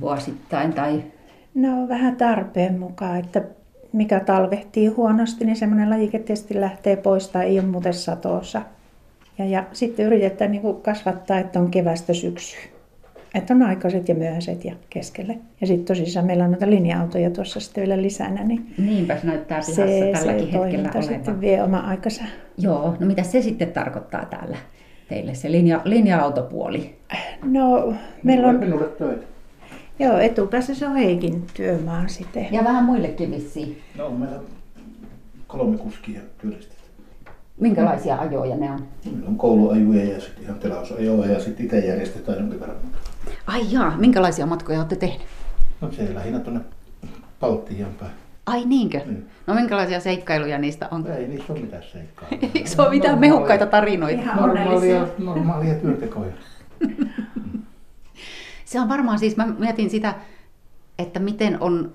vuosittain 0.00 0.72
tai 0.72 1.02
No 1.54 1.88
vähän 1.88 2.16
tarpeen 2.16 2.78
mukaan, 2.78 3.18
että 3.18 3.42
mikä 3.94 4.20
talvehtii 4.20 4.86
huonosti, 4.86 5.44
niin 5.44 5.56
semmoinen 5.56 5.90
lajike 5.90 6.18
tietysti 6.18 6.60
lähtee 6.60 6.96
pois 6.96 7.28
tai 7.28 7.46
ei 7.46 7.58
ole 7.58 7.68
muuten 7.68 7.94
satoossa. 7.94 8.62
Ja, 9.38 9.44
ja 9.44 9.64
sitten 9.72 10.06
yritetään 10.06 10.50
niin 10.50 10.62
kuin 10.62 10.82
kasvattaa, 10.82 11.38
että 11.38 11.60
on 11.60 11.70
kevästä 11.70 12.14
syksyä. 12.14 12.60
Että 13.34 13.54
on 13.54 13.62
aikaiset 13.62 14.08
ja 14.08 14.14
myöhäiset 14.14 14.64
ja 14.64 14.74
keskelle. 14.90 15.38
Ja 15.60 15.66
sitten 15.66 15.84
tosissaan 15.84 16.26
meillä 16.26 16.44
on 16.44 16.50
noita 16.50 16.70
linja-autoja 16.70 17.30
tuossa 17.30 17.60
sitten 17.60 17.82
vielä 17.82 18.02
lisänä, 18.02 18.44
niin 18.44 18.74
niinpäs 18.78 19.24
näyttää 19.24 19.58
pihassa 19.58 19.86
se, 19.86 20.12
se 20.12 20.12
tälläkin 20.12 20.44
hetkellä 20.44 20.58
toiminta 20.58 20.98
olevan. 20.98 21.14
sitten 21.14 21.40
vie 21.40 21.62
oma 21.62 21.78
aikansa. 21.78 22.24
Joo, 22.58 22.96
no 23.00 23.06
mitä 23.06 23.22
se 23.22 23.42
sitten 23.42 23.72
tarkoittaa 23.72 24.24
täällä 24.24 24.56
teille, 25.08 25.34
se 25.34 25.52
linja, 25.52 25.80
linja-autopuoli? 25.84 26.94
No, 27.44 27.94
meillä 28.22 28.48
on, 28.48 28.56
Minulle 28.56 28.88
töitä. 28.88 29.33
Joo, 29.98 30.18
etupäässä 30.18 30.74
se 30.74 30.86
on 30.86 30.96
Heikin 30.96 31.46
työmaa 31.54 32.08
sitten. 32.08 32.46
Ja 32.50 32.64
vähän 32.64 32.84
muillekin 32.84 33.30
vissiin. 33.30 33.82
No 33.98 34.06
on 34.06 34.12
meillä 34.12 34.38
kolme 35.46 35.76
kuskia 35.78 36.20
työllistetty. 36.38 36.84
Minkälaisia 37.60 38.16
ajoja 38.16 38.56
ne 38.56 38.70
on? 38.70 38.86
Meillä 39.04 39.28
on 39.28 39.38
kouluajuja 39.38 40.04
ja 40.04 40.20
sitten 40.20 40.44
ihan 40.44 40.58
telausajoja 40.58 41.32
ja 41.32 41.40
sitten 41.40 41.64
itse 41.64 41.78
järjestetään 41.78 42.38
jonkin 42.38 42.60
verran. 42.60 42.76
Ai 43.46 43.72
jaa, 43.72 43.96
minkälaisia 43.98 44.46
matkoja 44.46 44.78
olette 44.78 44.96
tehneet? 44.96 45.28
No 45.80 45.92
se 45.92 46.14
lähinnä 46.14 46.40
tuonne 46.40 46.60
Baltian 47.40 47.90
päin. 48.00 48.12
Ai 48.46 48.64
niinkö? 48.64 48.98
Niin. 48.98 49.26
No 49.46 49.54
minkälaisia 49.54 50.00
seikkailuja 50.00 50.58
niistä 50.58 50.88
on? 50.90 51.06
Ei 51.06 51.28
niissä 51.28 51.52
ole 51.52 51.60
mitään 51.60 51.82
seikkaa. 51.92 52.28
Eikö 52.54 52.68
se 52.68 52.82
ole 52.82 52.90
mitään 52.90 53.18
mehukkaita 53.18 53.66
tarinoita? 53.66 54.20
Ihan 54.22 54.36
Normaalia, 54.36 55.06
normaalia 55.18 55.74
työntekoja. 55.74 56.32
Se 58.64 58.80
on 58.80 58.88
varmaan 58.88 59.18
siis, 59.18 59.36
mä 59.36 59.46
mietin 59.58 59.90
sitä, 59.90 60.14
että 60.98 61.20
miten 61.20 61.60
on 61.60 61.92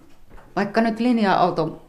vaikka 0.56 0.82
nyt 0.82 1.00
linja-auto 1.00 1.82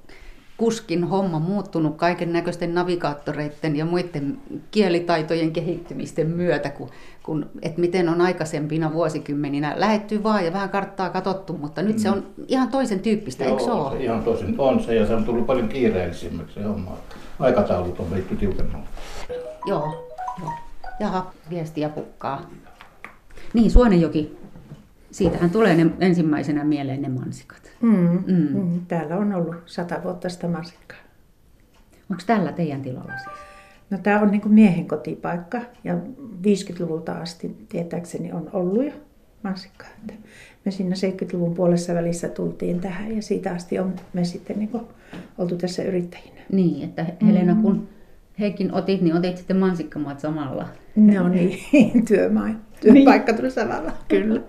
kuskin 0.57 1.05
homma 1.05 1.39
muuttunut 1.39 1.97
kaiken 1.97 2.33
näköisten 2.33 2.75
navigaattoreiden 2.75 3.77
ja 3.77 3.85
muiden 3.85 4.39
kielitaitojen 4.71 5.53
kehittymisten 5.53 6.27
myötä, 6.27 6.71
kun, 6.71 6.91
kun, 7.23 7.51
että 7.63 7.81
miten 7.81 8.09
on 8.09 8.21
aikaisempina 8.21 8.93
vuosikymmeninä 8.93 9.75
lähetty 9.77 10.23
vaan 10.23 10.45
ja 10.45 10.53
vähän 10.53 10.69
karttaa 10.69 11.11
katsottu, 11.11 11.53
mutta 11.53 11.83
nyt 11.83 11.99
se 11.99 12.11
on 12.11 12.27
ihan 12.49 12.69
toisen 12.69 13.01
tyyppistä, 13.01 13.45
eikö 13.45 13.59
se 13.59 13.67
Joo, 13.67 13.87
ole? 13.87 13.97
se 13.97 14.05
ihan 14.05 14.23
tosin 14.23 14.55
on 14.59 14.83
se 14.85 14.95
ja 14.95 15.07
se 15.07 15.15
on 15.15 15.25
tullut 15.25 15.47
paljon 15.47 15.69
kiireellisemmäksi 15.69 16.55
se 16.55 16.63
homma. 16.63 16.97
Aikataulut 17.39 18.01
on 18.01 18.11
veitty 18.11 18.37
tiukemmalle. 18.37 18.87
Joo, 19.67 20.09
joo. 20.41 20.53
Jaha, 21.01 21.33
viestiä 21.51 21.89
pukkaa. 21.89 22.51
Niin, 23.55 23.71
Suonenjoki, 23.71 24.37
siitähän 25.11 25.51
tulee 25.51 25.77
ne 25.85 25.91
ensimmäisenä 26.01 26.65
mieleen 26.65 27.03
ne 27.03 27.09
mansikat. 27.09 27.71
Mm, 27.81 27.91
Mm. 27.91 28.25
mm. 28.27 28.61
Mm. 28.63 28.81
Täällä 28.89 29.17
on 29.17 29.33
ollut 29.35 29.57
sata 29.67 30.01
vuotta 30.05 30.29
sitä 30.29 30.49
mansikkaa. 30.49 30.99
Onko 32.11 32.23
tällä 32.27 32.53
teidän 32.53 32.83
tilalla 32.83 33.13
siis? 33.17 33.37
No, 33.91 33.99
tämä 33.99 34.21
on 34.21 34.31
niin 34.31 34.41
kuin 34.41 34.55
miehen 34.55 34.89
kotipaikka 34.89 35.61
ja 35.85 35.95
50-luvulta 36.47 37.13
asti 37.13 37.57
tietääkseni 37.69 38.33
on 38.33 38.51
ollut 38.53 38.85
jo 38.85 38.93
mansikkaa. 39.43 39.89
Me 40.65 40.71
siinä 40.71 40.95
70-luvun 40.95 41.55
puolessa 41.55 41.95
välissä 41.95 42.29
tultiin 42.29 42.81
tähän 42.81 43.17
ja 43.17 43.23
siitä 43.23 43.53
asti 43.53 43.79
on 43.79 43.95
me 44.13 44.25
sitten 44.25 44.59
niin 44.59 44.69
kuin 44.69 44.83
oltu 45.39 45.57
tässä 45.57 45.83
yrittäjinä. 45.83 46.41
Niin, 46.53 46.85
että 46.89 47.07
Helena, 47.27 47.55
kun 47.63 47.89
Heikin 48.39 48.75
otit, 48.75 49.01
niin 49.03 49.15
otit 49.17 49.37
sitten 49.37 49.57
mansikkamaat 49.57 50.21
samalla. 50.21 50.69
No 50.97 51.29
niin, 51.29 51.59
työmaa, 52.09 52.49
työpaikka 52.81 53.33
tuli 53.33 53.51
samalla, 53.51 53.93
kyllä. 54.09 54.41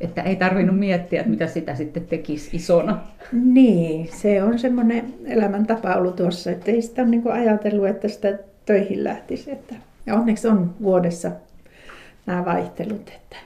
Että 0.00 0.22
ei 0.22 0.36
tarvinnut 0.36 0.78
miettiä, 0.78 1.20
että 1.20 1.30
mitä 1.30 1.46
sitä 1.46 1.74
sitten 1.74 2.06
tekisi 2.06 2.56
isona. 2.56 2.98
Niin, 3.32 4.08
se 4.12 4.42
on 4.42 4.58
semmoinen 4.58 5.14
elämäntapa 5.26 5.94
ollut 5.94 6.16
tuossa, 6.16 6.50
että 6.50 6.70
ei 6.70 6.82
sitä 6.82 7.02
ole 7.02 7.10
niin 7.10 7.32
ajatellut, 7.32 7.86
että 7.86 8.08
sitä 8.08 8.38
töihin 8.66 9.04
lähtisi. 9.04 9.50
Että, 9.50 9.74
ja 10.06 10.14
onneksi 10.14 10.48
on 10.48 10.74
vuodessa 10.82 11.30
nämä 12.26 12.44
vaihtelut, 12.44 13.08
että 13.08 13.36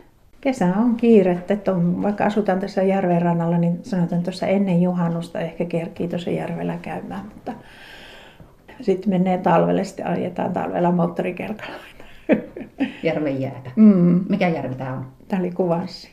kesä 0.40 0.66
on 0.76 0.96
kiirettä, 0.96 1.54
että 1.54 1.72
on, 1.72 2.02
vaikka 2.02 2.24
asutaan 2.24 2.60
tässä 2.60 2.82
järven 2.82 3.22
rannalla, 3.22 3.58
niin 3.58 3.78
sanotaan 3.82 4.22
tuossa 4.22 4.46
ennen 4.46 4.82
juhannusta 4.82 5.40
ehkä 5.40 5.64
kerkii 5.64 6.08
tuossa 6.08 6.30
järvellä 6.30 6.78
käymään, 6.82 7.24
mutta 7.24 7.52
sitten 8.80 9.10
menee 9.10 9.38
talvelle, 9.38 9.84
sitten 9.84 10.06
ajetaan 10.06 10.52
talvella 10.52 10.92
moottorikelkalla. 10.92 11.97
Järven 13.02 13.40
jäätä. 13.40 13.70
Mm. 13.76 14.24
Mikä 14.28 14.48
järvi 14.48 14.74
tämä 14.74 14.92
on? 14.92 15.06
Tämä 15.28 15.42
oli 15.42 15.50
kuvassi. 15.50 16.10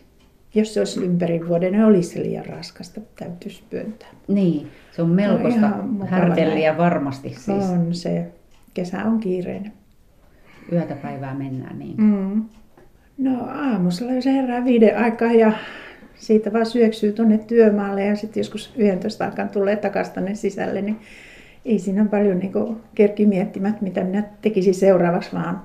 Jos 0.56 0.74
se 0.74 0.80
olisi 0.80 1.06
ympäri 1.06 1.48
vuoden, 1.48 1.72
niin 1.72 1.84
olisi 1.84 2.10
se 2.10 2.20
liian 2.20 2.46
raskasta, 2.46 3.02
täytyisi 3.20 3.64
työntää. 3.70 4.08
Niin, 4.28 4.68
se 4.92 5.02
on 5.02 5.10
melkoista 5.10 5.60
ihan 5.60 5.90
mukava 5.90 6.10
härdelliä 6.10 6.78
varmasti 6.78 7.30
siis. 7.30 7.70
On 7.70 7.94
se. 7.94 8.28
Kesä 8.74 9.04
on 9.04 9.20
kiireinen. 9.20 9.74
Yötä 10.72 10.96
päivää 10.96 11.34
mennään 11.34 11.80
niin. 11.80 11.96
Mm. 11.98 12.44
No 13.18 13.48
aamusella 13.50 14.14
jos 14.14 14.26
herää 14.26 14.66
viiden 14.66 14.98
aikaa 14.98 15.32
ja 15.32 15.52
siitä 16.16 16.54
vaan 16.54 16.66
syöksyy 16.66 17.12
tuonne 17.12 17.38
työmaalle 17.38 18.06
ja 18.06 18.16
sitten 18.16 18.42
joskus 18.42 18.74
11 18.78 19.26
aikaan 19.26 19.50
tulee 19.50 19.76
takaisin 19.76 20.14
tänne 20.14 20.36
sisälle, 20.36 20.82
niin 20.82 20.98
ei 21.66 21.80
siinä 21.80 22.06
paljon 22.06 22.40
niin 22.40 22.52
kerki 22.96 23.26
miettimät, 23.26 23.82
mitä 23.82 24.04
minä 24.04 24.24
tekisin 24.42 24.74
seuraavaksi, 24.74 25.34
vaan 25.34 25.62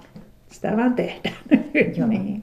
sitä 0.50 0.76
vaan 0.76 0.94
tehdään. 0.94 1.36
Joo. 1.96 2.08
niin. 2.08 2.42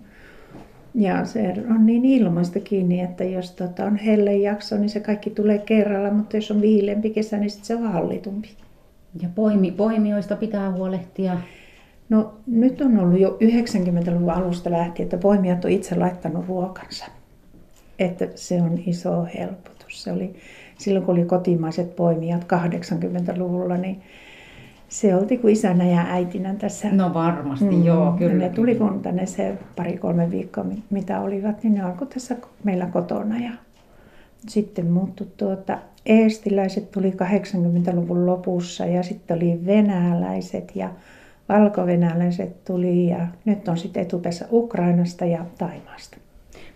Ja 0.95 1.25
se 1.25 1.53
on 1.69 1.85
niin 1.85 2.05
ilmasta 2.05 2.59
kiinni, 2.59 3.01
että 3.01 3.23
jos 3.23 3.51
tota 3.51 3.85
on 3.85 3.95
hellejakso, 3.95 4.77
niin 4.77 4.89
se 4.89 4.99
kaikki 4.99 5.29
tulee 5.29 5.57
kerralla, 5.57 6.11
mutta 6.11 6.37
jos 6.37 6.51
on 6.51 6.61
viileämpi 6.61 7.09
kesä, 7.09 7.37
niin 7.37 7.49
sit 7.49 7.63
se 7.63 7.75
on 7.75 7.83
hallitumpi. 7.83 8.49
Ja 9.21 9.29
poimi, 9.35 9.71
poimijoista 9.71 10.35
pitää 10.35 10.71
huolehtia. 10.71 11.37
No 12.09 12.33
nyt 12.47 12.81
on 12.81 12.99
ollut 12.99 13.19
jo 13.19 13.37
90-luvun 13.43 14.29
alusta 14.29 14.71
lähtien, 14.71 15.05
että 15.05 15.17
poimijat 15.17 15.65
on 15.65 15.71
itse 15.71 15.95
laittanut 15.95 16.47
ruokansa. 16.47 17.05
Että 17.99 18.27
se 18.35 18.61
on 18.61 18.79
iso 18.85 19.27
helpotus. 19.39 20.03
Se 20.03 20.11
oli, 20.11 20.35
silloin 20.77 21.05
kun 21.05 21.15
oli 21.15 21.25
kotimaiset 21.25 21.95
poimijat 21.95 22.43
80-luvulla, 22.43 23.77
niin 23.77 24.01
se 24.89 25.15
oltiin 25.15 25.39
kuin 25.39 25.53
isänä 25.53 25.83
ja 25.83 26.05
äitinä 26.07 26.55
tässä. 26.55 26.91
No 26.91 27.13
varmasti, 27.13 27.65
mm, 27.65 27.83
joo, 27.83 28.11
kyllä. 28.11 28.33
Ne 28.33 28.49
tuli 28.49 28.75
kun 28.75 29.01
tänne 29.01 29.25
se 29.25 29.57
pari-kolme 29.75 30.31
viikkoa, 30.31 30.65
mitä 30.89 31.21
olivat, 31.21 31.63
niin 31.63 31.73
ne 31.73 31.81
alkoi 31.81 32.07
tässä 32.07 32.35
meillä 32.63 32.85
kotona. 32.85 33.39
Ja 33.39 33.51
sitten 34.47 34.91
muuttui 34.91 35.27
tuota, 35.37 35.77
eestiläiset 36.05 36.91
tuli 36.91 37.11
80-luvun 37.11 38.25
lopussa 38.25 38.85
ja 38.85 39.03
sitten 39.03 39.37
oli 39.37 39.59
venäläiset 39.65 40.75
ja 40.75 40.89
valkovenäläiset 41.49 42.65
tuli 42.65 43.09
ja 43.09 43.27
nyt 43.45 43.67
on 43.67 43.77
sitten 43.77 44.03
etupäässä 44.03 44.47
Ukrainasta 44.51 45.25
ja 45.25 45.45
Taimaasta. 45.57 46.17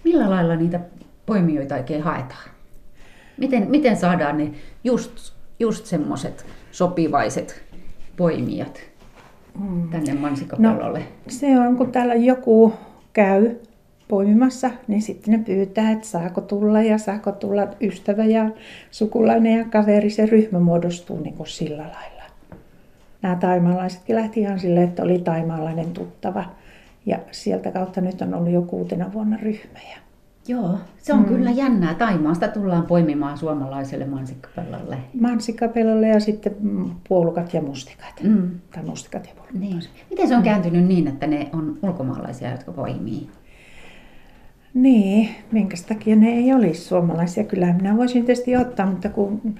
Millä 0.03 0.29
lailla 0.29 0.55
niitä 0.55 0.79
poimijoita 1.25 1.75
oikein 1.75 2.01
haetaan? 2.01 2.49
Miten, 3.37 3.69
miten 3.69 3.97
saadaan 3.97 4.37
ne 4.37 4.51
just, 4.83 5.33
just 5.59 5.85
semmoiset 5.85 6.45
sopivaiset 6.71 7.70
poimijat 8.17 8.81
tänne 9.91 10.13
mansikkapellolle? 10.13 10.99
No, 10.99 11.05
se 11.27 11.59
on, 11.59 11.77
kun 11.77 11.91
täällä 11.91 12.15
joku 12.15 12.73
käy 13.13 13.55
poimimassa, 14.07 14.71
niin 14.87 15.01
sitten 15.01 15.31
ne 15.31 15.43
pyytää, 15.45 15.91
että 15.91 16.07
saako 16.07 16.41
tulla 16.41 16.81
ja 16.81 16.97
saako 16.97 17.31
tulla 17.31 17.67
ystävä 17.81 18.25
ja 18.25 18.49
sukulainen 18.91 19.57
ja 19.57 19.65
kaveri. 19.65 20.09
Se 20.09 20.25
ryhmä 20.25 20.59
muodostuu 20.59 21.19
niin 21.19 21.35
kuin 21.35 21.47
sillä 21.47 21.83
lailla. 21.83 22.23
Nämä 23.21 23.35
taimalaisetkin 23.35 24.15
lähti 24.15 24.39
ihan 24.39 24.59
silleen, 24.59 24.87
että 24.87 25.03
oli 25.03 25.19
taimaalainen 25.19 25.91
tuttava. 25.91 26.45
Ja 27.05 27.19
sieltä 27.31 27.71
kautta 27.71 28.01
nyt 28.01 28.21
on 28.21 28.33
ollut 28.33 28.53
jo 28.53 28.61
kuutena 28.61 29.13
vuonna 29.13 29.37
ryhmä. 29.37 29.79
Joo, 30.51 30.77
se 30.97 31.13
on 31.13 31.19
mm. 31.19 31.25
kyllä 31.25 31.51
jännää. 31.51 31.93
Taimaasta 31.93 32.47
tullaan 32.47 32.85
poimimaan 32.85 33.37
suomalaiselle 33.37 34.05
mansikkapellolle. 34.05 34.97
Mansikkapellolle 35.19 36.07
ja 36.07 36.19
sitten 36.19 36.55
puolukat 37.09 37.53
ja 37.53 37.61
mustikat. 37.61 38.13
Mm. 38.23 38.51
Tai 38.73 38.83
mustikat 38.83 39.25
ja 39.25 39.31
puolukat. 39.35 39.59
Niin. 39.59 39.81
Miten 40.09 40.27
se 40.27 40.35
on 40.35 40.43
kääntynyt 40.43 40.85
niin, 40.85 41.07
että 41.07 41.27
ne 41.27 41.49
on 41.53 41.77
ulkomaalaisia, 41.81 42.51
jotka 42.51 42.71
poimii? 42.71 43.29
Niin, 44.73 45.29
minkä 45.51 45.77
takia 45.87 46.15
ne 46.15 46.29
ei 46.29 46.53
olisi 46.53 46.81
suomalaisia. 46.81 47.43
Kyllä 47.43 47.73
minä 47.73 47.97
voisin 47.97 48.25
tietysti 48.25 48.55
ottaa, 48.55 48.85
mutta 48.85 49.09
kun 49.09 49.55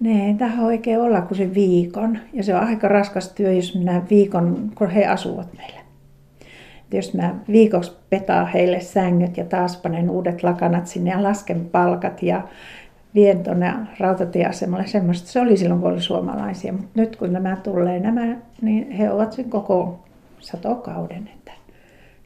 ne 0.00 0.26
ei 0.26 0.34
tähän 0.34 0.64
oikein 0.64 1.00
olla 1.00 1.20
kuin 1.20 1.38
se 1.38 1.54
viikon. 1.54 2.18
Ja 2.32 2.42
se 2.42 2.54
on 2.54 2.60
aika 2.60 2.88
raskas 2.88 3.28
työ, 3.32 3.52
jos 3.52 3.74
minä 3.74 4.02
viikon, 4.10 4.72
kun 4.74 4.90
he 4.90 5.06
asuvat 5.06 5.48
meillä. 5.56 5.79
Jos 6.92 7.14
mä 7.14 7.34
viikoksi 7.52 7.92
petaan 8.10 8.46
heille 8.46 8.80
sängyt 8.80 9.36
ja 9.36 9.44
taas 9.44 9.76
panen 9.76 10.10
uudet 10.10 10.42
lakanat 10.42 10.86
sinne 10.86 11.10
ja 11.10 11.22
lasken 11.22 11.68
palkat 11.72 12.22
ja 12.22 12.42
vien 13.14 13.42
tuonne 13.42 13.74
rautatieasemalle 13.98 14.86
semmoista. 14.86 15.28
Se 15.28 15.40
oli 15.40 15.56
silloin, 15.56 15.80
kun 15.80 15.90
oli 15.90 16.00
suomalaisia. 16.00 16.72
Mutta 16.72 17.00
nyt 17.00 17.16
kun 17.16 17.32
nämä 17.32 17.56
tulee 17.56 18.00
nämä, 18.00 18.36
niin 18.62 18.90
he 18.90 19.10
ovat 19.10 19.32
sen 19.32 19.50
koko 19.50 20.04
satokauden. 20.38 21.30
Että 21.34 21.52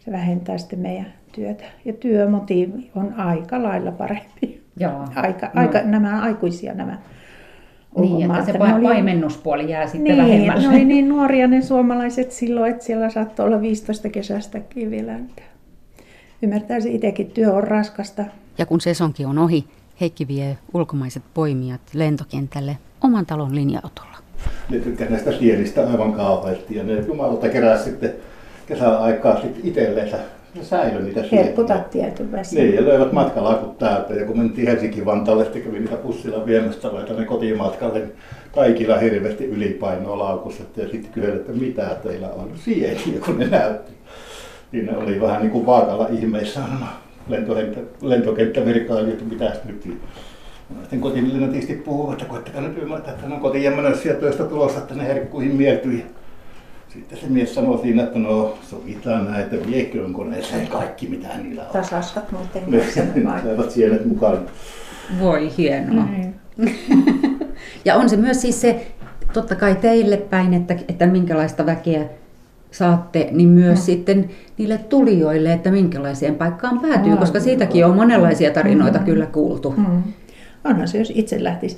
se 0.05 0.12
vähentää 0.12 0.59
sitten 0.59 0.79
meidän 0.79 1.12
työtä. 1.33 1.64
Ja 1.85 1.92
työmotiivi 1.92 2.90
on 2.94 3.14
aika 3.14 3.62
lailla 3.62 3.92
parempi. 3.92 4.64
Joo. 4.77 5.05
Aika, 5.16 5.50
no. 5.55 5.61
aika, 5.61 5.83
nämä 5.83 6.22
aikuisia 6.22 6.74
nämä 6.74 6.98
niin, 7.96 8.30
että 8.30 8.44
se 8.44 8.52
pa- 8.52 8.83
paimennuspuoli 8.83 9.70
jää 9.70 9.87
sitten 9.87 10.04
niin, 10.04 10.16
vähemmälle. 10.16 10.62
Ne 10.62 10.68
oli 10.68 10.85
niin 10.85 11.09
nuoria 11.09 11.46
ne 11.46 11.62
suomalaiset 11.62 12.33
silloin, 12.33 12.70
että 12.70 12.85
siellä 12.85 13.11
saattoi 13.11 13.46
olla 13.46 13.61
15 13.61 14.09
kesästäkin 14.09 14.90
vielä. 14.90 15.12
Ymmärtäisi 16.42 16.94
itsekin, 16.94 17.30
työ 17.30 17.52
on 17.52 17.64
raskasta. 17.64 18.24
Ja 18.59 18.66
kun 18.66 18.80
sesonki 18.80 19.24
on 19.24 19.38
ohi, 19.38 19.64
Heikki 20.00 20.28
vie 20.28 20.59
ulkomaiset 20.74 21.22
poimijat 21.35 21.80
lentokentälle 21.94 22.78
oman 23.02 23.26
talon 23.26 23.54
linja-autolla. 23.54 24.16
Ne 24.70 24.78
tykkää 24.78 25.11
näistä 25.11 25.33
sielistä 25.33 25.90
aivan 25.90 26.12
kauheasti 26.12 26.76
ja 26.76 26.85
ne 26.85 27.00
jumalauta 27.00 27.48
kerää 27.48 27.78
sitten 27.78 28.12
kesäaikaa 28.66 29.40
sitten 29.40 29.66
itselleensä 29.68 30.18
ne 30.54 30.64
säilö 30.64 31.00
niitä 31.00 31.24
Herkkutat 31.32 31.90
tietysti. 31.90 32.56
Niin, 32.56 32.74
ja 32.74 32.84
löivät 32.84 33.12
matkalakut 33.12 33.78
täältä. 33.78 34.14
Ja 34.14 34.26
kun 34.26 34.38
mentiin 34.38 34.66
Helsinki-Vantaalle, 34.66 35.44
sitten 35.44 35.62
kävi 35.62 35.78
niitä 35.78 35.96
pussilla 35.96 36.46
viemästä 36.46 36.92
vai 36.92 37.04
tänne 37.04 37.24
kotimatkalle, 37.24 37.98
niin 37.98 38.12
kaikilla 38.54 38.96
hirveästi 38.96 39.44
ylipainoa 39.44 40.18
laukussa. 40.18 40.62
Ja 40.76 40.88
sitten 40.88 41.12
kyseli, 41.12 41.36
että 41.36 41.52
mitä 41.52 41.96
teillä 42.02 42.28
on 42.28 42.50
sieniä, 42.56 43.20
kun 43.26 43.38
ne 43.38 43.46
näytti. 43.46 43.92
Niin 44.72 44.86
ne 44.86 44.96
oli 44.96 45.20
vähän 45.20 45.40
niin 45.40 45.50
kuin 45.50 45.66
vaakalla 45.66 46.08
ihmeissä 46.10 46.60
lentokenttä, 47.28 47.80
lentokenttävirkailijat, 48.02 49.20
että 49.20 49.34
mitäs 49.34 49.64
nyt. 49.64 49.98
Sitten 50.80 51.00
kotilennatisti 51.00 51.74
puhuvat, 51.74 52.12
että 52.12 52.24
koettakaa 52.24 52.60
nyt 52.60 52.82
ymmärtää, 52.82 53.14
että 53.14 53.28
ne 53.28 53.34
on 53.34 53.40
kotiin 53.40 53.76
menossa 53.76 54.14
töistä 54.14 54.44
tulossa, 54.44 54.78
että 54.78 54.94
ne 54.94 55.06
herkkuihin 55.06 55.56
mieltyi. 55.56 56.04
Sitten 56.94 57.18
se 57.18 57.26
mies 57.26 57.54
sanoi 57.54 57.78
siinä, 57.78 58.02
että 58.02 58.18
no 58.18 58.59
sovitaan 58.70 59.24
näin, 59.24 59.40
että 59.42 59.66
vieköön 59.66 60.12
koneeseen 60.12 60.66
kaikki 60.66 61.09
mitä 61.09 61.28
niillä 61.42 61.62
on. 61.62 61.68
Tasastat 61.72 62.33
muuten 62.33 62.62
Ne 62.66 62.85
saivat 63.42 63.70
sienet 63.70 64.04
mukaan. 64.04 64.38
Voi 65.20 65.50
hienoa. 65.59 66.09
Mm. 66.57 66.68
ja 67.85 67.96
on 67.96 68.09
se 68.09 68.16
myös 68.16 68.40
siis 68.40 68.61
se, 68.61 68.87
totta 69.33 69.54
kai 69.54 69.74
teille 69.74 70.16
päin, 70.16 70.54
että, 70.54 70.76
että 70.88 71.07
minkälaista 71.07 71.66
väkeä 71.66 72.04
saatte, 72.70 73.28
niin 73.30 73.48
myös 73.48 73.78
mm. 73.78 73.85
sitten 73.85 74.30
niille 74.59 74.78
tulijoille, 74.78 75.52
että 75.52 75.70
minkälaiseen 75.70 76.35
paikkaan 76.35 76.80
päätyy, 76.80 77.12
Aa, 77.12 77.18
koska 77.18 77.40
siitäkin 77.40 77.87
on 77.87 77.96
monenlaisia 77.96 78.50
tarinoita 78.50 78.98
mm. 78.98 79.04
kyllä 79.04 79.26
kuultu. 79.26 79.74
Mm. 79.76 80.02
Onhan 80.64 80.88
se, 80.88 80.98
jos 80.98 81.12
itse 81.14 81.44
lähtisi 81.44 81.76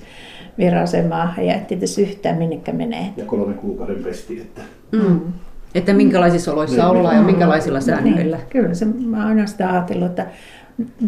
vieraaseen 0.59 1.09
maahan 1.09 1.47
ja 1.47 1.55
et 1.55 1.67
tietysti 1.67 2.03
yhtään 2.03 2.39
minnekä 2.39 2.73
menee. 2.73 3.13
Ja 3.17 3.25
kolme 3.25 3.55
kuukauden 3.55 4.05
pesti, 4.05 4.41
että... 4.41 4.63
Mm. 4.93 5.21
Että 5.75 5.93
minkälaisissa 5.93 6.53
oloissa 6.53 6.77
niin, 6.77 6.87
ollaan 6.87 7.17
ja 7.17 7.23
minkälaisilla 7.23 7.81
säännöillä. 7.81 8.37
Niin, 8.37 8.47
kyllä, 8.49 8.75
se, 8.75 8.85
mä 8.85 9.17
oon 9.17 9.27
aina 9.27 9.47
sitä 9.47 9.71
ajatellut, 9.71 10.07
että 10.07 10.27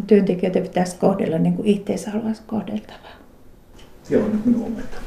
työntekijöitä 0.07 0.61
pitäisi 0.61 0.97
kohdella 0.97 1.39
niin 1.39 1.55
kuin 1.55 1.69
itseensä 1.69 2.11
haluaisi 2.11 2.43
kohdeltavaa. 2.47 3.11
Siellä 4.03 4.27
on 4.27 4.33
nyt 4.33 4.47
minun 4.47 4.63
opettaja. 4.63 5.03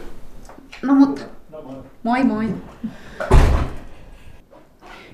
No 0.82 0.96
mutta, 0.96 1.22
moi 2.04 2.24
moi. 2.24 2.48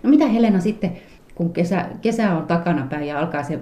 No 0.03 0.09
mitä 0.09 0.27
Helena 0.27 0.59
sitten, 0.59 0.97
kun 1.35 1.53
kesä, 1.53 1.85
kesä 2.01 2.35
on 2.35 2.47
takanapäin 2.47 3.07
ja 3.07 3.19
alkaa 3.19 3.43
se 3.43 3.59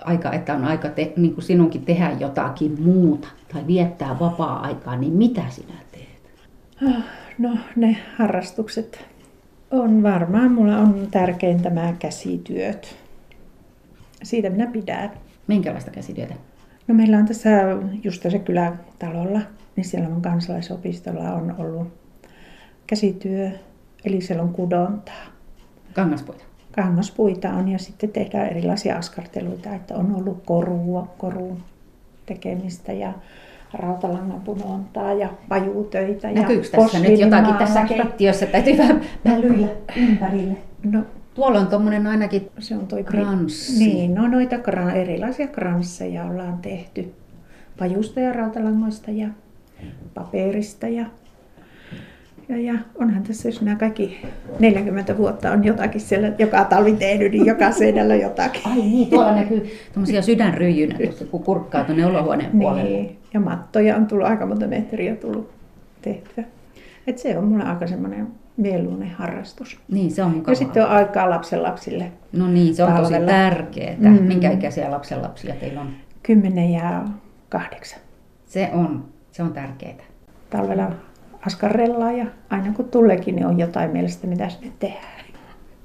aika, 0.00 0.32
että 0.32 0.54
on 0.54 0.64
aika 0.64 0.88
te, 0.88 1.12
niin 1.16 1.34
kuin 1.34 1.44
sinunkin 1.44 1.84
tehdä 1.84 2.16
jotakin 2.20 2.82
muuta 2.82 3.28
tai 3.52 3.66
viettää 3.66 4.18
vapaa-aikaa, 4.20 4.96
niin 4.96 5.12
mitä 5.12 5.42
sinä 5.50 5.74
teet? 5.92 6.32
Ah, 6.88 7.04
no 7.38 7.58
ne 7.76 7.96
harrastukset 8.16 9.04
on 9.70 10.02
varmaan, 10.02 10.52
mulla 10.52 10.78
on 10.78 11.08
tärkein 11.10 11.62
tämä 11.62 11.94
käsityöt. 11.98 12.96
Siitä 14.22 14.50
minä 14.50 14.66
pidän. 14.66 15.10
Minkälaista 15.46 15.90
käsityötä? 15.90 16.34
No 16.88 16.94
meillä 16.94 17.18
on 17.18 17.26
tässä 17.26 17.50
just 18.02 18.22
tässä 18.22 18.38
kylätalolla, 18.38 19.40
niin 19.76 19.84
siellä 19.84 20.08
on 20.08 20.22
kansalaisopistolla 20.22 21.32
on 21.32 21.54
ollut 21.58 21.88
käsityö, 22.86 23.50
eli 24.04 24.20
siellä 24.20 24.42
on 24.42 24.52
kudontaa. 24.52 25.24
Kangaspuita? 25.92 26.44
Kangaspuita 26.76 27.48
on 27.48 27.68
ja 27.68 27.78
sitten 27.78 28.10
tehdään 28.10 28.48
erilaisia 28.48 28.96
askarteluita, 28.96 29.74
että 29.74 29.94
on 29.94 30.14
ollut 30.14 30.42
korua, 30.44 31.08
korun 31.18 31.58
tekemistä 32.26 32.92
ja 32.92 33.12
rautalangan 33.72 34.40
punontaa 34.40 35.12
ja 35.12 35.28
pajutöitä 35.48 36.30
ja 36.30 36.40
Näkyykö 36.40 36.68
tässä 36.68 37.00
nyt 37.00 37.20
jotakin 37.20 37.54
tässä 37.54 37.84
keittiössä? 37.84 38.46
Täytyy 38.46 38.78
vähän 38.78 39.00
välyillä 39.24 39.68
ympärille. 39.96 40.56
No 40.84 41.02
Tuolla 41.34 41.60
on 41.60 41.66
tuommoinen 41.66 42.06
ainakin 42.06 42.50
se 42.58 42.76
on 42.76 42.86
toi 42.86 43.04
Kranssi. 43.04 43.78
Niin, 43.78 44.14
no 44.14 44.28
noita 44.28 44.58
kran, 44.58 44.96
erilaisia 44.96 45.46
kransseja 45.46 46.24
ollaan 46.24 46.58
tehty 46.58 47.14
pajusta 47.78 48.20
ja 48.20 48.32
rautalangoista 48.32 49.10
ja 49.10 49.28
paperista 50.14 50.88
ja, 50.88 51.06
ja, 52.56 52.72
ja 52.72 52.78
onhan 53.00 53.22
tässä, 53.22 53.48
jos 53.48 53.62
nämä 53.62 53.76
kaikki 53.76 54.26
40 54.58 55.16
vuotta 55.16 55.52
on 55.52 55.64
jotakin 55.64 56.00
siellä 56.00 56.32
joka 56.38 56.64
talvi 56.64 56.92
tehnyt, 56.92 57.32
niin 57.32 57.46
joka 57.46 57.72
seinällä 57.72 58.14
jotakin. 58.14 58.62
Ai 58.64 58.76
niin, 58.76 59.10
tuolla 59.10 59.34
näkyy 59.34 59.70
tuommoisia 59.92 60.22
sydänryijynä, 60.22 60.98
tuossa, 61.04 61.24
kun 61.24 61.42
kurkkaa 61.42 61.84
tuonne 61.84 62.06
olohuoneen 62.06 62.50
puolelle. 62.50 62.90
Niin, 62.90 63.18
ja 63.34 63.40
mattoja 63.40 63.96
on 63.96 64.06
tullut 64.06 64.26
aika 64.26 64.46
monta 64.46 64.66
metriä 64.66 65.16
tullut 65.16 65.50
tehtyä. 66.02 66.44
Et 67.06 67.18
se 67.18 67.38
on 67.38 67.44
mulle 67.44 67.64
aika 67.64 67.86
semmoinen 67.86 68.26
mieluinen 68.56 69.10
harrastus. 69.10 69.78
Niin, 69.90 70.10
se 70.10 70.22
on 70.22 70.30
mukavaa. 70.30 70.52
Ja 70.52 70.56
sitten 70.56 70.84
on 70.84 70.88
aikaa 70.88 71.30
lapsenlapsille. 71.30 72.12
No 72.32 72.48
niin, 72.48 72.74
se 72.74 72.84
on 72.84 72.92
tosi 72.92 73.12
talvella. 73.12 73.30
tärkeää. 73.30 73.96
Mm. 73.98 74.22
Minkä 74.22 74.50
ikäisiä 74.50 74.90
lapsenlapsia 74.90 75.54
teillä 75.54 75.80
on? 75.80 75.88
Kymmenen 76.22 76.70
ja 76.70 77.04
kahdeksan. 77.48 78.00
Se 78.46 78.70
on, 78.72 79.04
se 79.32 79.42
on 79.42 79.52
tärkeää. 79.52 79.94
Talvella 80.50 80.90
askarrellaan 81.46 82.18
ja 82.18 82.26
aina 82.50 82.72
kun 82.72 82.88
tuleekin, 82.88 83.36
niin 83.36 83.46
on 83.46 83.58
jotain 83.58 83.90
mielestä, 83.90 84.26
mitä 84.26 84.48
sinne 84.48 84.72
tehdään. 84.78 85.24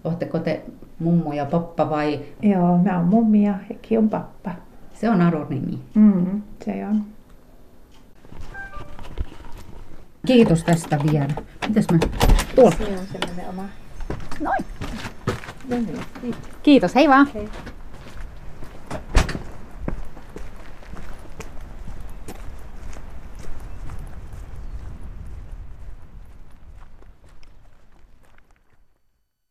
Oletteko 0.03 0.39
te 0.39 0.61
mummo 0.99 1.33
ja 1.33 1.45
pappa 1.45 1.89
vai 1.89 2.19
Joo, 2.41 2.77
mä 2.77 2.97
oon 2.97 3.05
mummi 3.05 3.45
ja 3.45 3.53
Heikki 3.69 3.97
on 3.97 4.09
pappa. 4.09 4.51
se 4.93 5.09
on 5.09 5.21
Arun 5.21 5.47
nimi? 5.49 5.79
Mm, 5.95 6.41
se 6.65 6.85
on. 6.89 7.03
Kiitos 10.25 10.63
tästä 10.63 10.99
vielä. 11.11 11.33
Mitäs 11.67 11.85
mä... 11.91 11.99
Tuolla. 12.55 12.71
Se 12.77 12.83
on 12.83 13.05
semmoinen 13.11 13.49
oma. 13.49 13.63
Noin. 14.39 14.65
Kiitos, 16.63 16.95
hei 16.95 17.09
vaan. 17.09 17.27
Hei. 17.33 17.49